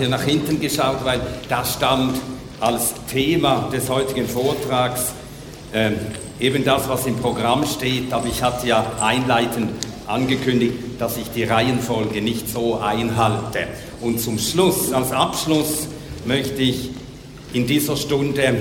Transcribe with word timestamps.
Hier 0.00 0.08
nach 0.08 0.22
hinten 0.22 0.58
geschaut, 0.60 1.04
weil 1.04 1.20
da 1.50 1.62
stand 1.62 2.16
als 2.58 2.94
Thema 3.10 3.68
des 3.70 3.90
heutigen 3.90 4.26
Vortrags 4.26 5.12
ähm, 5.74 5.94
eben 6.40 6.64
das, 6.64 6.88
was 6.88 7.06
im 7.06 7.16
Programm 7.16 7.66
steht. 7.66 8.10
Aber 8.12 8.26
ich 8.26 8.42
hatte 8.42 8.66
ja 8.66 8.84
einleitend 9.00 9.70
angekündigt, 10.06 10.74
dass 10.98 11.18
ich 11.18 11.30
die 11.30 11.44
Reihenfolge 11.44 12.22
nicht 12.22 12.48
so 12.48 12.80
einhalte. 12.80 13.66
Und 14.00 14.20
zum 14.20 14.38
Schluss, 14.38 14.90
als 14.90 15.12
Abschluss, 15.12 15.86
möchte 16.24 16.62
ich 16.62 16.90
in 17.52 17.66
dieser 17.66 17.96
Stunde 17.96 18.56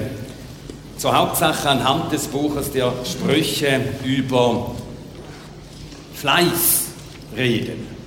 zur 0.97 1.17
Hauptsache 1.17 1.69
anhand 1.69 2.11
des 2.11 2.27
Buches 2.27 2.71
der 2.73 2.91
Sprüche 3.05 3.79
über 4.03 4.75
Fleiß 6.15 6.87
reden. 7.37 7.98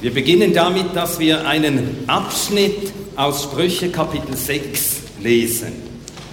Wir 0.00 0.14
beginnen 0.14 0.54
damit, 0.54 0.96
dass 0.96 1.18
wir 1.18 1.46
einen 1.46 2.08
Abschnitt 2.08 2.90
aus 3.16 3.42
Sprüche 3.42 3.90
Kapitel 3.90 4.34
6 4.34 4.96
lesen. 5.22 5.72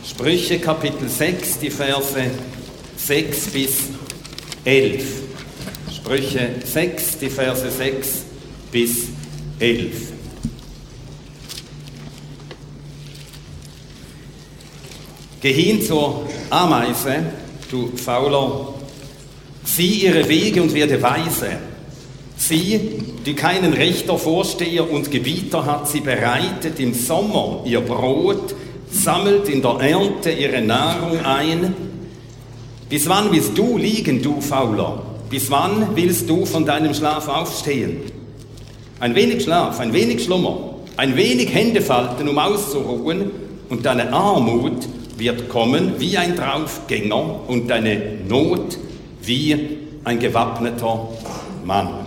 Sprüche 0.09 0.59
Kapitel 0.59 1.09
6, 1.09 1.59
die 1.59 1.69
Verse 1.69 2.31
6 2.95 3.47
bis 3.47 3.73
11. 4.63 5.03
Sprüche 5.93 6.51
6, 6.63 7.17
die 7.17 7.29
Verse 7.29 7.69
6 7.69 8.09
bis 8.71 9.07
11. 9.59 10.13
Geh 15.41 15.51
hin 15.51 15.81
zur 15.81 16.25
Ameise, 16.49 17.17
du 17.69 17.91
Fauler, 17.97 18.75
sieh 19.65 20.05
ihre 20.05 20.25
Wege 20.29 20.63
und 20.63 20.73
werde 20.73 21.01
weise 21.01 21.59
Sie, 22.37 22.79
die 23.25 23.33
keinen 23.33 23.73
Richter, 23.73 24.17
Vorsteher 24.17 24.89
und 24.89 25.11
Gebieter 25.11 25.65
hat, 25.65 25.89
sie 25.89 26.01
bereitet 26.01 26.79
im 26.79 26.93
Sommer 26.93 27.61
ihr 27.65 27.81
Brot, 27.81 28.55
sammelt 28.91 29.49
in 29.49 29.61
der 29.61 29.79
Ernte 29.79 30.31
ihre 30.31 30.61
Nahrung 30.61 31.19
ein. 31.25 31.73
Bis 32.89 33.09
wann 33.09 33.31
willst 33.31 33.57
du 33.57 33.77
liegen, 33.77 34.21
du 34.21 34.39
Fauler? 34.39 35.01
Bis 35.29 35.51
wann 35.51 35.95
willst 35.95 36.29
du 36.29 36.45
von 36.45 36.65
deinem 36.65 36.93
Schlaf 36.93 37.27
aufstehen? 37.27 38.01
Ein 38.99 39.13
wenig 39.15 39.43
Schlaf, 39.43 39.79
ein 39.79 39.91
wenig 39.91 40.23
Schlummer, 40.23 40.75
ein 40.95 41.17
wenig 41.17 41.53
Hände 41.53 41.81
falten, 41.81 42.29
um 42.29 42.37
auszuruhen, 42.37 43.31
und 43.69 43.85
deine 43.85 44.13
Armut 44.13 44.87
wird 45.17 45.49
kommen 45.49 45.95
wie 45.97 46.17
ein 46.17 46.35
Draufgänger 46.35 47.41
und 47.47 47.67
deine 47.67 48.19
Not 48.29 48.77
wie 49.21 49.77
ein 50.05 50.19
gewappneter 50.19 51.09
Mann. 51.65 52.06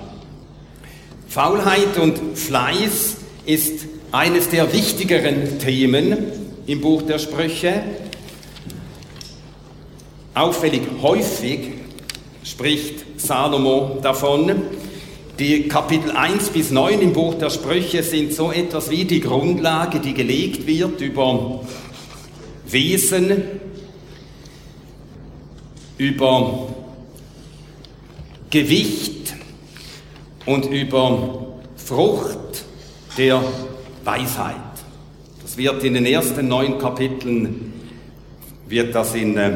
Faulheit 1.30 1.96
und 1.96 2.36
Fleiß 2.36 3.18
ist 3.46 3.86
eines 4.10 4.48
der 4.48 4.72
wichtigeren 4.72 5.60
Themen 5.60 6.16
im 6.66 6.80
Buch 6.80 7.02
der 7.02 7.20
Sprüche. 7.20 7.84
Auffällig 10.34 10.82
häufig 11.00 11.68
spricht 12.42 13.04
Salomo 13.16 14.00
davon. 14.02 14.60
Die 15.38 15.68
Kapitel 15.68 16.10
1 16.10 16.48
bis 16.48 16.72
9 16.72 17.00
im 17.00 17.12
Buch 17.12 17.34
der 17.34 17.50
Sprüche 17.50 18.02
sind 18.02 18.34
so 18.34 18.50
etwas 18.50 18.90
wie 18.90 19.04
die 19.04 19.20
Grundlage, 19.20 20.00
die 20.00 20.14
gelegt 20.14 20.66
wird 20.66 21.00
über 21.00 21.60
Wesen, 22.66 23.44
über 25.96 26.66
Gewicht, 28.50 29.19
und 30.46 30.66
über 30.66 31.46
Frucht 31.76 32.64
der 33.18 33.42
Weisheit. 34.04 34.56
Das 35.42 35.56
wird 35.56 35.82
in 35.84 35.94
den 35.94 36.06
ersten 36.06 36.48
neun 36.48 36.78
Kapiteln, 36.78 37.72
wird 38.68 38.94
das 38.94 39.14
in 39.14 39.36
äh, 39.36 39.48
äh, 39.48 39.52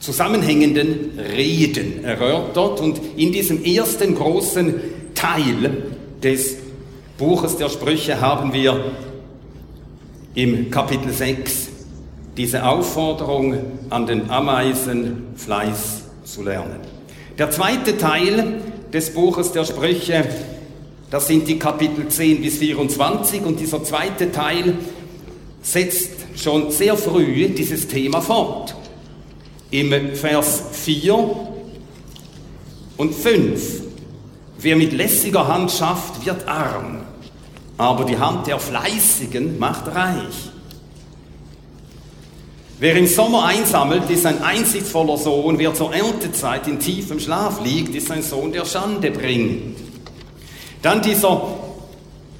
zusammenhängenden 0.00 1.18
Reden 1.18 2.04
erörtert 2.04 2.80
und 2.80 3.00
in 3.16 3.32
diesem 3.32 3.62
ersten 3.62 4.14
großen 4.14 4.74
Teil 5.14 5.82
des 6.22 6.56
Buches 7.18 7.56
der 7.56 7.68
Sprüche 7.68 8.20
haben 8.20 8.52
wir 8.52 8.92
im 10.34 10.70
Kapitel 10.70 11.12
6 11.12 11.68
diese 12.36 12.64
Aufforderung 12.64 13.56
an 13.90 14.06
den 14.06 14.30
Ameisen 14.30 15.26
Fleiß 15.34 16.04
zu 16.24 16.44
lernen. 16.44 16.97
Der 17.38 17.52
zweite 17.52 17.96
Teil 17.96 18.60
des 18.92 19.14
Buches 19.14 19.52
der 19.52 19.64
Sprüche, 19.64 20.26
das 21.08 21.28
sind 21.28 21.46
die 21.46 21.56
Kapitel 21.56 22.08
10 22.08 22.42
bis 22.42 22.58
24 22.58 23.42
und 23.42 23.60
dieser 23.60 23.84
zweite 23.84 24.32
Teil 24.32 24.74
setzt 25.62 26.10
schon 26.34 26.72
sehr 26.72 26.96
früh 26.96 27.48
dieses 27.50 27.86
Thema 27.86 28.20
fort. 28.20 28.74
Im 29.70 30.16
Vers 30.16 30.64
4 30.72 31.14
und 32.96 33.14
5. 33.14 33.82
Wer 34.58 34.74
mit 34.74 34.92
lässiger 34.92 35.46
Hand 35.46 35.70
schafft, 35.70 36.26
wird 36.26 36.48
arm, 36.48 37.02
aber 37.76 38.04
die 38.04 38.18
Hand 38.18 38.48
der 38.48 38.58
Fleißigen 38.58 39.60
macht 39.60 39.94
reich. 39.94 40.50
Wer 42.80 42.94
im 42.94 43.08
Sommer 43.08 43.44
einsammelt, 43.46 44.08
ist 44.08 44.24
ein 44.24 44.40
einsichtsvoller 44.40 45.16
Sohn. 45.16 45.58
Wer 45.58 45.74
zur 45.74 45.92
Erntezeit 45.92 46.68
in 46.68 46.78
tiefem 46.78 47.18
Schlaf 47.18 47.60
liegt, 47.64 47.92
ist 47.92 48.08
ein 48.12 48.22
Sohn, 48.22 48.52
der 48.52 48.64
Schande 48.64 49.10
bringt. 49.10 49.76
Dann 50.80 51.02
dieser 51.02 51.58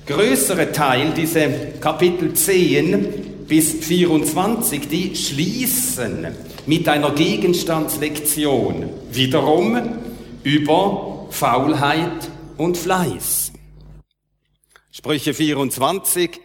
größere 0.07 0.71
Teil, 0.71 1.13
diese 1.17 1.73
Kapitel 1.81 2.35
10 2.35 3.47
bis 3.49 3.85
24, 3.85 4.87
die 4.87 5.17
schließen 5.17 6.29
mit 6.67 6.89
einer 6.89 7.11
Gegenstandslektion 7.11 8.91
wiederum 9.11 9.77
über 10.45 11.27
Faulheit 11.31 12.31
und 12.57 12.77
Fleiß. 12.77 13.53
Sprüche 14.93 15.35
24, 15.35 16.41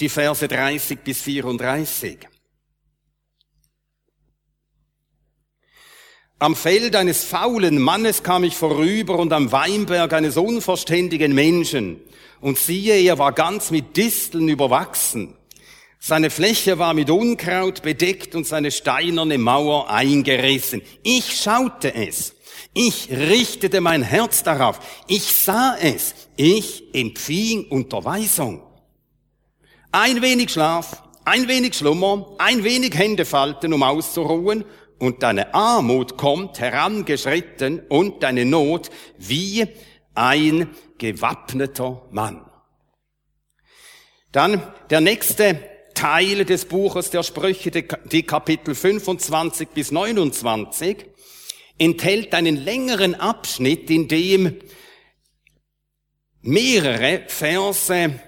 die 0.00 0.10
Verse 0.10 0.46
30 0.46 0.98
bis 1.02 1.22
34. 1.22 2.18
Am 6.40 6.54
Feld 6.54 6.94
eines 6.94 7.24
faulen 7.24 7.80
Mannes 7.80 8.22
kam 8.22 8.44
ich 8.44 8.54
vorüber 8.54 9.18
und 9.18 9.32
am 9.32 9.50
Weinberg 9.50 10.12
eines 10.12 10.36
unverständigen 10.36 11.34
Menschen. 11.34 12.00
Und 12.40 12.58
siehe, 12.58 12.94
er 12.94 13.18
war 13.18 13.32
ganz 13.32 13.72
mit 13.72 13.96
Disteln 13.96 14.48
überwachsen. 14.48 15.34
Seine 15.98 16.30
Fläche 16.30 16.78
war 16.78 16.94
mit 16.94 17.10
Unkraut 17.10 17.82
bedeckt 17.82 18.36
und 18.36 18.46
seine 18.46 18.70
steinerne 18.70 19.36
Mauer 19.36 19.90
eingerissen. 19.90 20.82
Ich 21.02 21.40
schaute 21.40 21.92
es. 21.92 22.36
Ich 22.72 23.08
richtete 23.10 23.80
mein 23.80 24.02
Herz 24.02 24.44
darauf. 24.44 24.78
Ich 25.08 25.24
sah 25.24 25.76
es. 25.80 26.14
Ich 26.36 26.84
empfing 26.94 27.64
Unterweisung. 27.64 28.62
Ein 29.90 30.22
wenig 30.22 30.52
Schlaf, 30.52 31.02
ein 31.24 31.48
wenig 31.48 31.74
Schlummer, 31.74 32.28
ein 32.38 32.62
wenig 32.62 32.96
Hände 32.96 33.24
falten, 33.24 33.72
um 33.72 33.82
auszuruhen 33.82 34.64
und 34.98 35.22
deine 35.22 35.54
Armut 35.54 36.16
kommt 36.16 36.60
herangeschritten 36.60 37.80
und 37.88 38.22
deine 38.22 38.44
Not 38.44 38.90
wie 39.16 39.66
ein 40.14 40.68
gewappneter 40.98 42.02
Mann. 42.10 42.44
Dann 44.32 44.62
der 44.90 45.00
nächste 45.00 45.60
Teil 45.94 46.44
des 46.44 46.66
Buches 46.66 47.10
der 47.10 47.22
Sprüche, 47.22 47.70
die 47.70 48.22
Kapitel 48.22 48.74
25 48.74 49.68
bis 49.70 49.90
29, 49.90 51.06
enthält 51.78 52.34
einen 52.34 52.56
längeren 52.56 53.14
Abschnitt, 53.14 53.90
in 53.90 54.08
dem 54.08 54.60
mehrere 56.40 57.24
Verse 57.26 58.20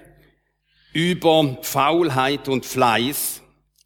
über 0.93 1.57
Faulheit 1.61 2.47
und 2.49 2.65
Fleiß 2.65 3.41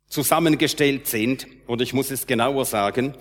zusammengestellt 0.07 1.07
sind, 1.07 1.47
oder 1.67 1.83
ich 1.83 1.93
muss 1.93 2.11
es 2.11 2.27
genauer 2.27 2.65
sagen, 2.65 3.15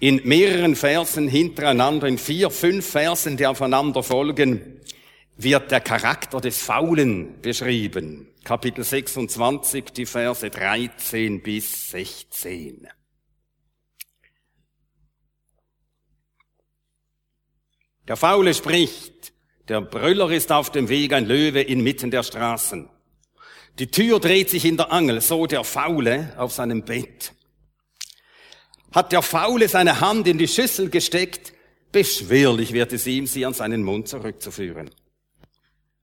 in 0.00 0.20
mehreren 0.24 0.76
Versen 0.76 1.28
hintereinander, 1.28 2.06
in 2.06 2.18
vier, 2.18 2.50
fünf 2.50 2.86
Versen, 2.86 3.36
die 3.36 3.46
aufeinander 3.46 4.02
folgen, 4.02 4.80
wird 5.36 5.70
der 5.70 5.80
Charakter 5.80 6.40
des 6.40 6.58
Faulen 6.62 7.40
beschrieben. 7.40 8.28
Kapitel 8.44 8.84
26, 8.84 9.84
die 9.86 10.06
Verse 10.06 10.48
13 10.48 11.42
bis 11.42 11.90
16. 11.90 12.86
Der 18.06 18.16
Faule 18.16 18.52
spricht, 18.52 19.32
der 19.68 19.80
Brüller 19.80 20.30
ist 20.30 20.52
auf 20.52 20.70
dem 20.70 20.90
Weg, 20.90 21.14
ein 21.14 21.24
Löwe 21.24 21.62
inmitten 21.62 22.10
der 22.10 22.22
Straßen. 22.22 22.90
Die 23.78 23.90
Tür 23.90 24.20
dreht 24.20 24.50
sich 24.50 24.64
in 24.64 24.76
der 24.76 24.92
Angel, 24.92 25.20
so 25.20 25.46
der 25.46 25.64
Faule 25.64 26.32
auf 26.36 26.52
seinem 26.52 26.82
Bett. 26.82 27.32
Hat 28.92 29.10
der 29.10 29.22
Faule 29.22 29.68
seine 29.68 30.00
Hand 30.00 30.28
in 30.28 30.38
die 30.38 30.46
Schüssel 30.46 30.90
gesteckt, 30.90 31.52
beschwerlich 31.90 32.72
wird 32.72 32.92
es 32.92 33.06
ihm, 33.06 33.26
sie 33.26 33.44
an 33.44 33.54
seinen 33.54 33.82
Mund 33.82 34.06
zurückzuführen. 34.06 34.90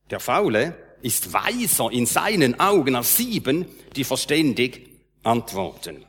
Der 0.09 0.19
Faule 0.19 0.75
ist 1.01 1.31
weiser 1.31 1.89
in 1.91 2.05
seinen 2.05 2.59
Augen 2.59 2.95
als 2.95 3.15
sieben, 3.15 3.65
die 3.95 4.03
verständig 4.03 4.89
antworten. 5.23 6.05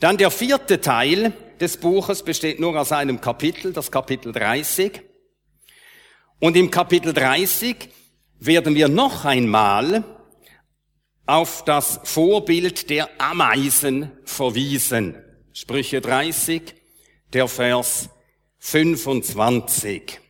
Dann 0.00 0.18
der 0.18 0.30
vierte 0.30 0.82
Teil 0.82 1.32
des 1.58 1.78
Buches 1.78 2.22
besteht 2.22 2.60
nur 2.60 2.78
aus 2.78 2.92
einem 2.92 3.22
Kapitel, 3.22 3.72
das 3.72 3.90
Kapitel 3.90 4.32
30. 4.32 5.00
Und 6.38 6.54
im 6.58 6.70
Kapitel 6.70 7.14
30 7.14 7.88
werden 8.38 8.74
wir 8.74 8.88
noch 8.88 9.24
einmal 9.24 10.04
auf 11.26 11.64
das 11.64 12.00
Vorbild 12.04 12.88
der 12.88 13.20
Ameisen 13.20 14.12
verwiesen. 14.24 15.16
Sprüche 15.52 16.00
30, 16.00 16.62
der 17.32 17.48
Vers 17.48 18.08
25. 18.58 20.20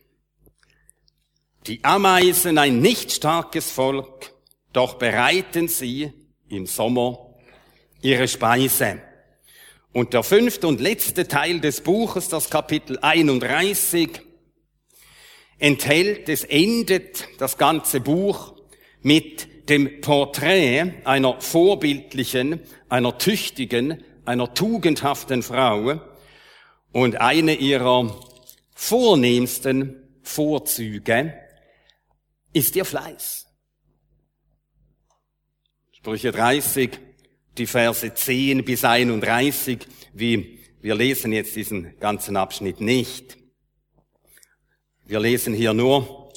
Die 1.67 1.83
Ameisen 1.83 2.57
ein 2.57 2.79
nicht 2.79 3.11
starkes 3.11 3.71
Volk, 3.71 4.33
doch 4.73 4.95
bereiten 4.95 5.67
sie 5.67 6.11
im 6.49 6.65
Sommer 6.65 7.35
ihre 8.01 8.27
Speise. 8.27 9.01
Und 9.93 10.13
der 10.13 10.23
fünfte 10.23 10.67
und 10.67 10.79
letzte 10.79 11.27
Teil 11.27 11.59
des 11.59 11.81
Buches, 11.81 12.29
das 12.29 12.49
Kapitel 12.49 12.99
31, 12.99 14.21
enthält, 15.59 16.29
es 16.29 16.43
endet 16.43 17.27
das 17.39 17.57
ganze 17.57 17.99
Buch 17.99 18.55
mit 19.01 19.47
dem 19.69 20.01
Porträt 20.01 20.93
einer 21.03 21.39
vorbildlichen, 21.41 22.61
einer 22.89 23.17
tüchtigen, 23.17 24.03
einer 24.25 24.53
tugendhaften 24.53 25.43
Frau 25.43 26.01
und 26.91 27.19
eine 27.19 27.55
ihrer 27.55 28.15
vornehmsten 28.75 30.19
Vorzüge 30.23 31.33
ist 32.53 32.75
ihr 32.75 32.85
Fleiß. 32.85 33.47
Sprüche 35.91 36.31
30, 36.31 36.99
die 37.57 37.67
Verse 37.67 38.13
10 38.13 38.63
bis 38.63 38.83
31, 38.83 39.79
wie 40.13 40.57
wir 40.79 40.95
lesen 40.95 41.33
jetzt 41.33 41.55
diesen 41.55 41.99
ganzen 41.99 42.37
Abschnitt 42.37 42.79
nicht. 42.79 43.37
Wir 45.05 45.19
lesen 45.19 45.53
hier 45.53 45.73
nur 45.73 46.31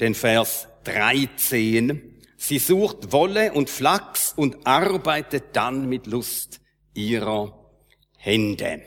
den 0.00 0.14
Vers 0.14 0.68
13. 0.86 2.22
Sie 2.36 2.58
sucht 2.58 3.12
Wolle 3.12 3.52
und 3.52 3.70
Flachs 3.70 4.32
und 4.36 4.66
arbeitet 4.66 5.54
dann 5.54 5.88
mit 5.88 6.06
Lust 6.06 6.60
ihrer 6.94 7.70
Hände. 8.16 8.82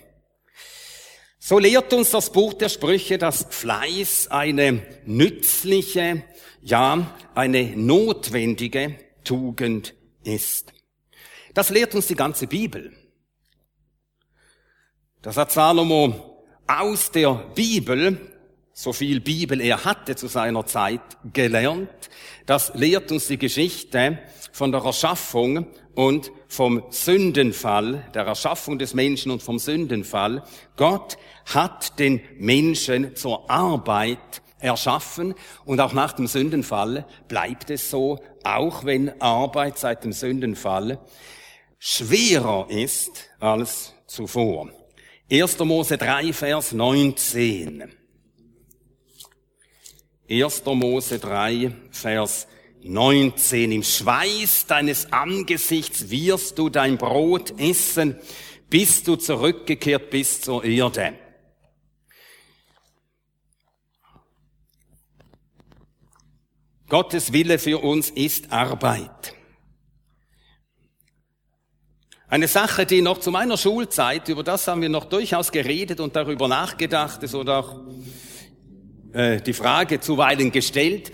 So 1.39 1.57
lehrt 1.57 1.93
uns 1.93 2.11
das 2.11 2.31
Buch 2.31 2.53
der 2.53 2.69
Sprüche, 2.69 3.17
dass 3.17 3.47
Fleiß 3.49 4.27
eine 4.29 4.81
nützliche, 5.05 6.23
ja, 6.61 7.15
eine 7.33 7.75
notwendige 7.75 8.95
Tugend 9.23 9.95
ist. 10.23 10.73
Das 11.53 11.69
lehrt 11.69 11.95
uns 11.95 12.07
die 12.07 12.15
ganze 12.15 12.47
Bibel. 12.47 12.91
Das 15.21 15.37
hat 15.37 15.51
Salomo 15.51 16.45
aus 16.67 17.11
der 17.11 17.33
Bibel, 17.55 18.38
so 18.79 18.93
viel 18.93 19.19
Bibel 19.19 19.59
er 19.59 19.83
hatte 19.83 20.15
zu 20.15 20.27
seiner 20.27 20.65
Zeit, 20.65 21.01
gelernt. 21.33 21.89
Das 22.45 22.73
lehrt 22.75 23.11
uns 23.11 23.27
die 23.27 23.37
Geschichte 23.37 24.19
von 24.53 24.71
der 24.71 24.83
Erschaffung 24.83 25.67
und 25.95 26.31
vom 26.47 26.85
Sündenfall, 26.89 28.05
der 28.13 28.23
Erschaffung 28.23 28.79
des 28.79 28.93
Menschen 28.93 29.33
und 29.33 29.43
vom 29.43 29.59
Sündenfall. 29.59 30.43
Gott 30.77 31.17
hat 31.53 31.99
den 31.99 32.21
Menschen 32.37 33.17
zur 33.17 33.51
Arbeit 33.51 34.41
erschaffen 34.59 35.35
und 35.65 35.81
auch 35.81 35.91
nach 35.91 36.13
dem 36.13 36.27
Sündenfall 36.27 37.05
bleibt 37.27 37.71
es 37.71 37.89
so, 37.89 38.19
auch 38.45 38.85
wenn 38.85 39.21
Arbeit 39.21 39.77
seit 39.77 40.05
dem 40.05 40.13
Sündenfall 40.13 40.99
schwerer 41.79 42.67
ist 42.69 43.29
als 43.41 43.93
zuvor. 44.07 44.69
1. 45.29 45.59
Mose 45.59 45.97
3, 45.97 46.31
Vers 46.31 46.71
19. 46.71 47.99
1. 50.29 50.63
Mose 50.65 51.17
3, 51.17 51.73
Vers 51.89 52.47
19. 52.83 53.71
Im 53.71 53.83
Schweiß 53.83 54.67
deines 54.67 55.11
Angesichts 55.11 56.11
wirst 56.11 56.59
du 56.59 56.69
dein 56.69 56.99
Brot 56.99 57.59
essen, 57.59 58.15
bis 58.69 59.01
du 59.01 59.15
zurückgekehrt 59.15 60.11
bist 60.11 60.45
zur 60.45 60.63
Erde. 60.63 61.15
Gottes 66.87 67.33
Wille 67.33 67.57
für 67.57 67.79
uns 67.79 68.11
ist 68.11 68.51
Arbeit. 68.51 69.33
Eine 72.27 72.47
Sache, 72.47 72.85
die 72.85 73.01
noch 73.01 73.19
zu 73.19 73.31
meiner 73.31 73.57
Schulzeit, 73.57 74.29
über 74.29 74.43
das 74.43 74.67
haben 74.67 74.83
wir 74.83 74.89
noch 74.89 75.05
durchaus 75.05 75.51
geredet 75.51 75.99
und 75.99 76.15
darüber 76.15 76.47
nachgedacht, 76.47 77.23
ist 77.23 77.33
oder 77.33 77.57
auch 77.57 77.81
äh, 79.13 79.41
die 79.41 79.53
Frage 79.53 79.99
zuweilen 79.99 80.51
gestellt, 80.51 81.11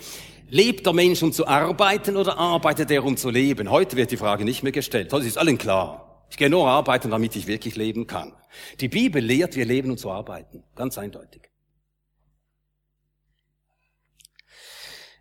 lebt 0.48 0.86
der 0.86 0.92
Mensch, 0.92 1.22
um 1.22 1.32
zu 1.32 1.46
arbeiten 1.46 2.16
oder 2.16 2.38
arbeitet 2.38 2.90
er, 2.90 3.04
um 3.04 3.16
zu 3.16 3.30
leben? 3.30 3.70
Heute 3.70 3.96
wird 3.96 4.10
die 4.10 4.16
Frage 4.16 4.44
nicht 4.44 4.62
mehr 4.62 4.72
gestellt. 4.72 5.12
Heute 5.12 5.26
ist 5.26 5.38
allen 5.38 5.58
klar. 5.58 6.26
Ich 6.30 6.36
gehe 6.36 6.50
nur 6.50 6.68
arbeiten, 6.68 7.10
damit 7.10 7.36
ich 7.36 7.46
wirklich 7.46 7.76
leben 7.76 8.06
kann. 8.06 8.32
Die 8.80 8.88
Bibel 8.88 9.22
lehrt, 9.22 9.56
wir 9.56 9.64
leben, 9.64 9.90
um 9.90 9.96
zu 9.96 10.10
arbeiten. 10.10 10.64
Ganz 10.74 10.98
eindeutig. 10.98 11.42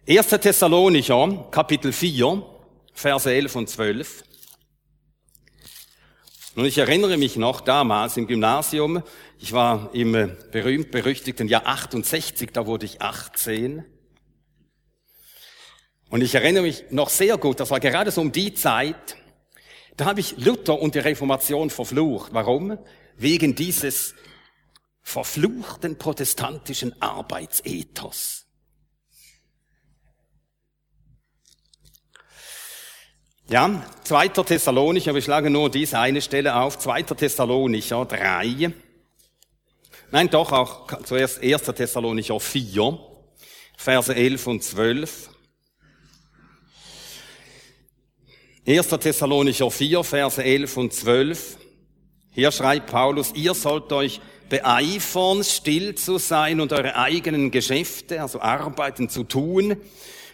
1. 0.07 0.27
Thessalonicher, 0.27 1.47
Kapitel 1.51 1.91
4, 1.91 2.43
Verse 2.93 3.31
11 3.31 3.55
und 3.55 3.69
12. 3.69 4.23
Und 6.55 6.65
ich 6.65 6.77
erinnere 6.77 7.17
mich 7.17 7.35
noch 7.35 7.59
damals 7.59 8.15
im 8.15 8.27
Gymnasium, 8.27 9.03
ich 9.45 9.53
war 9.53 9.93
im 9.93 10.15
äh, 10.15 10.35
berühmt-berüchtigten 10.51 11.47
Jahr 11.47 11.67
68, 11.67 12.49
da 12.51 12.65
wurde 12.65 12.87
ich 12.87 13.03
18. 13.03 13.85
Und 16.09 16.21
ich 16.21 16.33
erinnere 16.33 16.63
mich 16.63 16.85
noch 16.89 17.09
sehr 17.09 17.37
gut, 17.37 17.59
das 17.59 17.69
war 17.69 17.79
gerade 17.79 18.09
so 18.09 18.21
um 18.21 18.31
die 18.31 18.55
Zeit, 18.55 19.17
da 19.97 20.05
habe 20.05 20.19
ich 20.19 20.37
Luther 20.37 20.81
und 20.81 20.95
die 20.95 20.99
Reformation 20.99 21.69
verflucht. 21.69 22.33
Warum? 22.33 22.79
Wegen 23.17 23.53
dieses 23.53 24.15
verfluchten 25.03 25.99
protestantischen 25.99 26.99
Arbeitsethos. 26.99 28.47
Ja, 33.47 33.85
2. 34.05 34.29
Thessalonicher, 34.29 35.13
wir 35.13 35.21
schlagen 35.21 35.53
nur 35.53 35.69
diese 35.69 35.99
eine 35.99 36.23
Stelle 36.23 36.55
auf, 36.55 36.79
2. 36.79 37.03
Thessalonicher 37.03 38.05
3. 38.05 38.73
Nein, 40.11 40.29
doch 40.29 40.51
auch 40.51 40.87
zuerst 41.03 41.41
1. 41.41 41.63
Thessalonicher 41.63 42.39
4, 42.39 42.99
Verse 43.77 44.15
11 44.15 44.47
und 44.47 44.63
12. 44.63 45.29
1. 48.67 48.87
Thessalonicher 48.87 49.69
4, 49.69 50.03
Verse 50.03 50.43
11 50.43 50.77
und 50.77 50.93
12. 50.93 51.57
Hier 52.31 52.51
schreibt 52.51 52.91
Paulus, 52.91 53.31
ihr 53.33 53.53
sollt 53.53 53.91
euch 53.91 54.21
beeifern, 54.49 55.43
still 55.43 55.95
zu 55.95 56.17
sein 56.17 56.61
und 56.61 56.71
eure 56.71 56.95
eigenen 56.95 57.49
Geschäfte, 57.49 58.21
also 58.21 58.41
Arbeiten 58.41 59.09
zu 59.09 59.23
tun, 59.23 59.77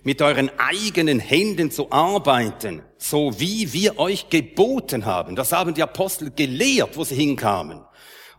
mit 0.03 0.21
euren 0.21 0.51
eigenen 0.57 1.19
Händen 1.19 1.71
zu 1.71 1.91
arbeiten, 1.91 2.81
so 2.97 3.39
wie 3.39 3.71
wir 3.71 3.99
euch 3.99 4.29
geboten 4.29 5.05
haben. 5.05 5.35
Das 5.35 5.51
haben 5.51 5.73
die 5.73 5.83
Apostel 5.83 6.31
gelehrt, 6.31 6.97
wo 6.97 7.03
sie 7.03 7.15
hinkamen. 7.15 7.81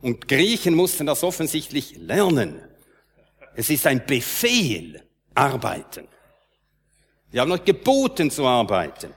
Und 0.03 0.29
Griechen 0.29 0.75
mussten 0.75 1.07
das 1.07 1.23
offensichtlich 1.23 1.97
lernen. 1.97 2.61
Es 3.55 3.71
ist 3.71 3.87
ein 3.87 4.05
Befehl, 4.05 5.03
arbeiten. 5.35 6.07
Wir 7.31 7.41
haben 7.41 7.53
euch 7.53 7.65
geboten 7.65 8.31
zu 8.31 8.47
arbeiten, 8.47 9.15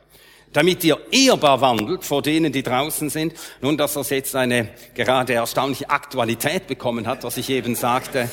damit 0.53 0.83
ihr 0.85 0.97
ehrbar 1.11 1.59
wandelt 1.59 2.05
vor 2.05 2.21
denen, 2.21 2.53
die 2.53 2.63
draußen 2.63 3.09
sind. 3.09 3.33
Nun, 3.59 3.77
dass 3.77 3.95
das 3.95 4.09
jetzt 4.11 4.35
eine 4.35 4.69
gerade 4.93 5.33
erstaunliche 5.33 5.89
Aktualität 5.89 6.67
bekommen 6.67 7.07
hat, 7.07 7.23
was 7.25 7.35
ich 7.35 7.49
eben 7.49 7.75
sagte, 7.75 8.29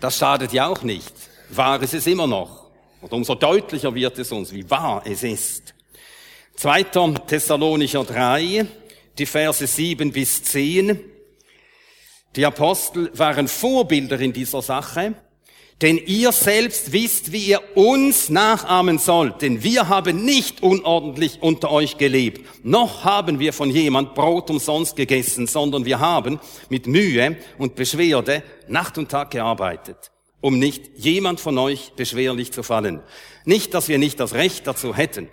Das 0.00 0.18
schadet 0.18 0.52
ja 0.52 0.66
auch 0.68 0.82
nicht. 0.82 1.12
Wahr 1.50 1.82
ist 1.82 1.94
es 1.94 2.06
immer 2.06 2.26
noch. 2.26 2.70
Und 3.00 3.12
umso 3.12 3.34
deutlicher 3.34 3.94
wird 3.94 4.18
es 4.18 4.32
uns, 4.32 4.52
wie 4.52 4.68
wahr 4.68 5.02
es 5.04 5.22
ist. 5.22 5.74
2. 6.56 6.82
Thessalonicher 7.26 8.04
3, 8.04 8.66
die 9.18 9.26
Verse 9.26 9.66
7 9.66 10.12
bis 10.12 10.42
10. 10.42 11.15
Die 12.36 12.44
Apostel 12.44 13.10
waren 13.14 13.48
Vorbilder 13.48 14.20
in 14.20 14.34
dieser 14.34 14.60
Sache, 14.60 15.14
denn 15.80 15.98
ihr 15.98 16.32
selbst 16.32 16.92
wisst, 16.92 17.32
wie 17.32 17.46
ihr 17.46 17.60
uns 17.76 18.28
nachahmen 18.28 18.98
sollt, 18.98 19.40
denn 19.40 19.62
wir 19.62 19.88
haben 19.88 20.24
nicht 20.24 20.62
unordentlich 20.62 21.42
unter 21.42 21.70
euch 21.70 21.96
gelebt, 21.96 22.46
noch 22.64 23.04
haben 23.04 23.38
wir 23.38 23.52
von 23.52 23.70
jemand 23.70 24.14
Brot 24.14 24.50
umsonst 24.50 24.96
gegessen, 24.96 25.46
sondern 25.46 25.86
wir 25.86 25.98
haben 25.98 26.38
mit 26.68 26.86
Mühe 26.86 27.36
und 27.58 27.74
Beschwerde 27.74 28.42
Nacht 28.68 28.98
und 28.98 29.10
Tag 29.10 29.30
gearbeitet, 29.30 30.10
um 30.42 30.58
nicht 30.58 30.90
jemand 30.96 31.40
von 31.40 31.56
euch 31.56 31.92
beschwerlich 31.96 32.52
zu 32.52 32.62
fallen. 32.62 33.02
Nicht, 33.44 33.72
dass 33.72 33.88
wir 33.88 33.98
nicht 33.98 34.20
das 34.20 34.34
Recht 34.34 34.66
dazu 34.66 34.94
hätten, 34.94 35.28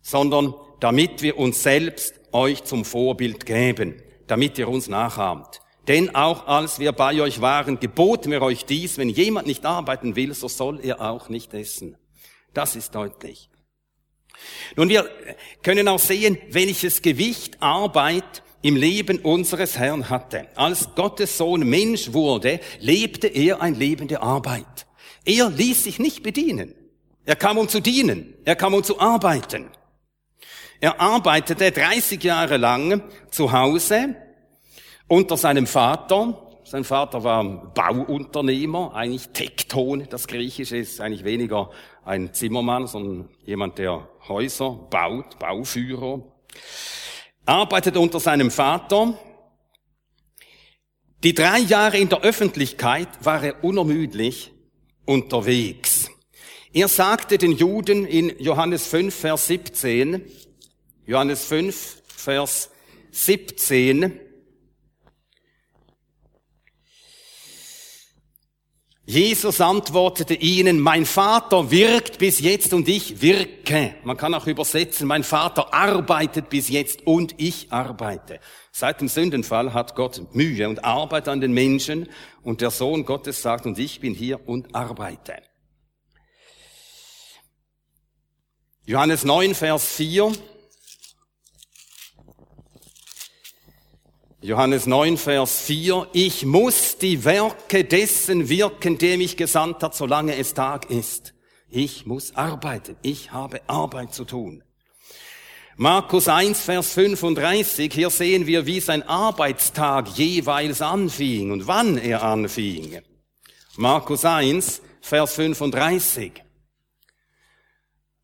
sondern 0.00 0.54
damit 0.80 1.20
wir 1.22 1.38
uns 1.38 1.62
selbst 1.62 2.14
euch 2.32 2.64
zum 2.64 2.84
Vorbild 2.84 3.44
geben, 3.44 4.02
damit 4.26 4.58
ihr 4.58 4.68
uns 4.68 4.88
nachahmt. 4.88 5.60
Denn 5.88 6.14
auch 6.14 6.46
als 6.46 6.78
wir 6.78 6.92
bei 6.92 7.20
euch 7.22 7.40
waren, 7.40 7.80
geboten 7.80 8.30
wir 8.30 8.42
euch 8.42 8.66
dies, 8.66 8.98
wenn 8.98 9.08
jemand 9.08 9.46
nicht 9.46 9.64
arbeiten 9.64 10.16
will, 10.16 10.34
so 10.34 10.46
soll 10.46 10.80
er 10.84 11.00
auch 11.00 11.30
nicht 11.30 11.54
essen. 11.54 11.96
Das 12.52 12.76
ist 12.76 12.94
deutlich. 12.94 13.48
Nun, 14.76 14.90
wir 14.90 15.08
können 15.62 15.88
auch 15.88 15.98
sehen, 15.98 16.36
welches 16.50 17.00
Gewicht 17.00 17.62
Arbeit 17.62 18.42
im 18.60 18.76
Leben 18.76 19.18
unseres 19.20 19.78
Herrn 19.78 20.10
hatte. 20.10 20.46
Als 20.56 20.94
Gottes 20.94 21.38
Sohn 21.38 21.66
Mensch 21.66 22.12
wurde, 22.12 22.60
lebte 22.80 23.28
er 23.28 23.62
ein 23.62 23.74
Leben 23.74 24.08
der 24.08 24.22
Arbeit. 24.22 24.86
Er 25.24 25.48
ließ 25.48 25.84
sich 25.84 25.98
nicht 25.98 26.22
bedienen. 26.22 26.74
Er 27.24 27.36
kam, 27.36 27.56
um 27.56 27.68
zu 27.68 27.80
dienen. 27.80 28.34
Er 28.44 28.56
kam, 28.56 28.74
um 28.74 28.84
zu 28.84 29.00
arbeiten. 29.00 29.70
Er 30.80 31.00
arbeitete 31.00 31.72
30 31.72 32.22
Jahre 32.22 32.58
lang 32.58 33.02
zu 33.30 33.52
Hause 33.52 34.16
unter 35.08 35.36
seinem 35.36 35.66
Vater. 35.66 36.44
Sein 36.64 36.84
Vater 36.84 37.24
war 37.24 37.72
Bauunternehmer, 37.72 38.94
eigentlich 38.94 39.30
Tekton, 39.30 40.06
das 40.10 40.26
Griechische 40.26 40.76
ist 40.76 41.00
eigentlich 41.00 41.24
weniger 41.24 41.70
ein 42.04 42.34
Zimmermann, 42.34 42.86
sondern 42.86 43.30
jemand, 43.42 43.78
der 43.78 44.06
Häuser 44.28 44.70
baut, 44.90 45.38
Bauführer. 45.38 46.22
Arbeitete 47.46 47.98
unter 47.98 48.20
seinem 48.20 48.50
Vater. 48.50 49.18
Die 51.24 51.34
drei 51.34 51.58
Jahre 51.58 51.96
in 51.96 52.10
der 52.10 52.20
Öffentlichkeit 52.20 53.08
war 53.22 53.42
er 53.42 53.64
unermüdlich 53.64 54.52
unterwegs. 55.06 56.10
Er 56.74 56.88
sagte 56.88 57.38
den 57.38 57.52
Juden 57.52 58.04
in 58.04 58.38
Johannes 58.38 58.86
5, 58.86 59.14
Vers 59.14 59.46
17, 59.46 60.22
Johannes 61.06 61.46
5, 61.46 62.02
Vers 62.08 62.70
17, 63.10 64.20
Jesus 69.10 69.62
antwortete 69.62 70.34
ihnen, 70.34 70.80
mein 70.80 71.06
Vater 71.06 71.70
wirkt 71.70 72.18
bis 72.18 72.40
jetzt 72.40 72.74
und 72.74 72.86
ich 72.88 73.22
wirke. 73.22 73.94
Man 74.04 74.18
kann 74.18 74.34
auch 74.34 74.46
übersetzen, 74.46 75.08
mein 75.08 75.24
Vater 75.24 75.72
arbeitet 75.72 76.50
bis 76.50 76.68
jetzt 76.68 77.06
und 77.06 77.34
ich 77.38 77.72
arbeite. 77.72 78.38
Seit 78.70 79.00
dem 79.00 79.08
Sündenfall 79.08 79.72
hat 79.72 79.94
Gott 79.94 80.34
Mühe 80.34 80.68
und 80.68 80.84
Arbeit 80.84 81.26
an 81.26 81.40
den 81.40 81.54
Menschen 81.54 82.10
und 82.42 82.60
der 82.60 82.70
Sohn 82.70 83.06
Gottes 83.06 83.40
sagt, 83.40 83.64
und 83.64 83.78
ich 83.78 84.00
bin 84.00 84.12
hier 84.12 84.46
und 84.46 84.74
arbeite. 84.74 85.36
Johannes 88.84 89.24
9, 89.24 89.54
Vers 89.54 89.86
4. 89.86 90.32
Johannes 94.40 94.86
9, 94.86 95.16
Vers 95.16 95.62
4, 95.62 96.10
ich 96.12 96.46
muss 96.46 96.96
die 96.96 97.24
Werke 97.24 97.82
dessen 97.82 98.48
wirken, 98.48 98.96
der 98.96 99.18
mich 99.18 99.36
gesandt 99.36 99.82
hat, 99.82 99.96
solange 99.96 100.36
es 100.36 100.54
Tag 100.54 100.90
ist. 100.90 101.34
Ich 101.68 102.06
muss 102.06 102.36
arbeiten. 102.36 102.94
Ich 103.02 103.32
habe 103.32 103.60
Arbeit 103.66 104.14
zu 104.14 104.24
tun. 104.24 104.62
Markus 105.76 106.28
1, 106.28 106.60
Vers 106.60 106.92
35, 106.92 107.92
hier 107.92 108.10
sehen 108.10 108.46
wir, 108.46 108.64
wie 108.64 108.78
sein 108.78 109.02
Arbeitstag 109.02 110.06
jeweils 110.10 110.82
anfing 110.82 111.50
und 111.50 111.66
wann 111.66 111.98
er 111.98 112.22
anfing. 112.22 113.00
Markus 113.76 114.24
1, 114.24 114.82
Vers 115.00 115.34
35. 115.34 116.44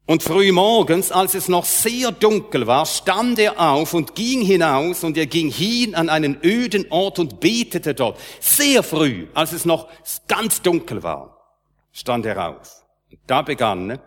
Und 0.06 0.22
früh 0.22 0.52
morgens, 0.52 1.10
als 1.10 1.34
es 1.34 1.48
noch 1.48 1.64
sehr 1.64 2.12
dunkel 2.12 2.66
war, 2.66 2.84
stand 2.84 3.38
er 3.38 3.58
auf 3.58 3.94
und 3.94 4.14
ging 4.14 4.42
hinaus 4.42 5.02
und 5.02 5.16
er 5.16 5.26
ging 5.26 5.50
hin 5.50 5.94
an 5.94 6.10
einen 6.10 6.38
öden 6.44 6.90
Ort 6.90 7.18
und 7.18 7.40
betete 7.40 7.94
dort. 7.94 8.20
Sehr 8.38 8.82
früh, 8.82 9.28
als 9.32 9.52
es 9.52 9.64
noch 9.64 9.88
ganz 10.28 10.60
dunkel 10.60 11.02
war, 11.02 11.56
stand 11.90 12.26
er 12.26 12.50
auf. 12.50 12.84
Und 13.10 13.20
da 13.26 13.40
begann 13.40 13.98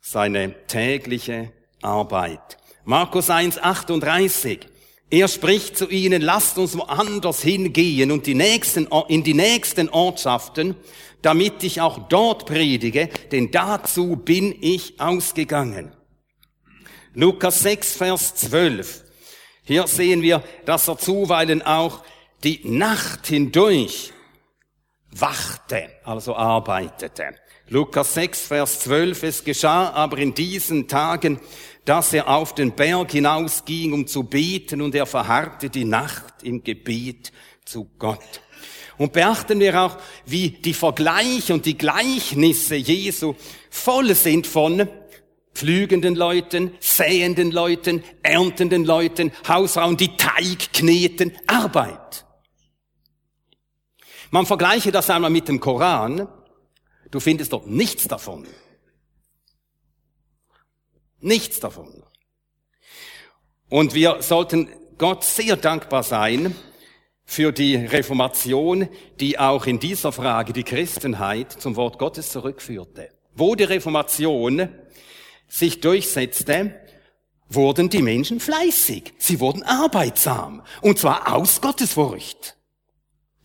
seine 0.00 0.66
tägliche 0.66 1.52
Arbeit. 1.80 2.58
Markus 2.84 3.30
1, 3.30 3.58
38. 3.58 4.66
Er 5.14 5.28
spricht 5.28 5.78
zu 5.78 5.88
ihnen, 5.88 6.22
lasst 6.22 6.58
uns 6.58 6.76
woanders 6.76 7.40
hingehen 7.40 8.10
und 8.10 8.26
die 8.26 8.34
nächsten, 8.34 8.88
in 9.06 9.22
die 9.22 9.32
nächsten 9.32 9.88
Ortschaften, 9.88 10.74
damit 11.22 11.62
ich 11.62 11.80
auch 11.80 12.08
dort 12.08 12.46
predige, 12.46 13.08
denn 13.30 13.52
dazu 13.52 14.16
bin 14.16 14.52
ich 14.60 14.98
ausgegangen. 14.98 15.92
Lukas 17.12 17.60
6, 17.60 17.92
Vers 17.92 18.34
12. 18.34 19.04
Hier 19.62 19.86
sehen 19.86 20.20
wir, 20.20 20.42
dass 20.64 20.88
er 20.88 20.98
zuweilen 20.98 21.62
auch 21.62 22.02
die 22.42 22.58
Nacht 22.64 23.28
hindurch 23.28 24.12
wachte, 25.12 25.90
also 26.02 26.34
arbeitete. 26.34 27.36
Lukas 27.68 28.14
6, 28.14 28.48
Vers 28.48 28.80
12. 28.80 29.22
Es 29.22 29.44
geschah 29.44 29.90
aber 29.90 30.18
in 30.18 30.34
diesen 30.34 30.88
Tagen, 30.88 31.40
dass 31.84 32.12
er 32.12 32.28
auf 32.28 32.54
den 32.54 32.72
Berg 32.72 33.12
hinausging, 33.12 33.92
um 33.92 34.06
zu 34.06 34.24
beten, 34.24 34.80
und 34.80 34.94
er 34.94 35.06
verharrte 35.06 35.70
die 35.70 35.84
Nacht 35.84 36.42
im 36.42 36.62
Gebet 36.62 37.32
zu 37.64 37.90
Gott. 37.98 38.40
Und 38.96 39.12
beachten 39.12 39.60
wir 39.60 39.80
auch, 39.80 39.98
wie 40.24 40.50
die 40.50 40.74
Vergleiche 40.74 41.52
und 41.52 41.66
die 41.66 41.76
Gleichnisse 41.76 42.76
Jesu 42.76 43.34
voll 43.68 44.14
sind 44.14 44.46
von 44.46 44.88
pflügenden 45.52 46.14
Leuten, 46.16 46.72
sähenden 46.80 47.50
Leuten, 47.50 48.02
erntenden 48.22 48.84
Leuten, 48.84 49.32
Hausfrauen, 49.46 49.96
die 49.96 50.16
Teig 50.16 50.72
kneten, 50.72 51.32
Arbeit. 51.46 52.24
Man 54.30 54.46
vergleiche 54.46 54.90
das 54.90 55.10
einmal 55.10 55.30
mit 55.30 55.48
dem 55.48 55.60
Koran. 55.60 56.26
Du 57.10 57.20
findest 57.20 57.52
dort 57.52 57.68
nichts 57.68 58.08
davon. 58.08 58.46
Nichts 61.24 61.58
davon. 61.58 62.02
Und 63.70 63.94
wir 63.94 64.20
sollten 64.20 64.68
Gott 64.98 65.24
sehr 65.24 65.56
dankbar 65.56 66.02
sein, 66.02 66.54
für 67.24 67.50
die 67.50 67.76
Reformation, 67.76 68.90
die 69.18 69.38
auch 69.38 69.64
in 69.64 69.78
dieser 69.78 70.12
Frage 70.12 70.52
die 70.52 70.64
Christenheit 70.64 71.50
zum 71.50 71.76
Wort 71.76 71.98
Gottes 71.98 72.30
zurückführte. 72.30 73.08
Wo 73.34 73.54
die 73.54 73.64
Reformation 73.64 74.68
sich 75.48 75.80
durchsetzte, 75.80 76.78
wurden 77.48 77.88
die 77.88 78.02
Menschen 78.02 78.38
fleißig. 78.38 79.14
Sie 79.16 79.40
wurden 79.40 79.62
arbeitsam. 79.62 80.62
Und 80.82 80.98
zwar 80.98 81.34
aus 81.34 81.62
Gottesfurcht. 81.62 82.56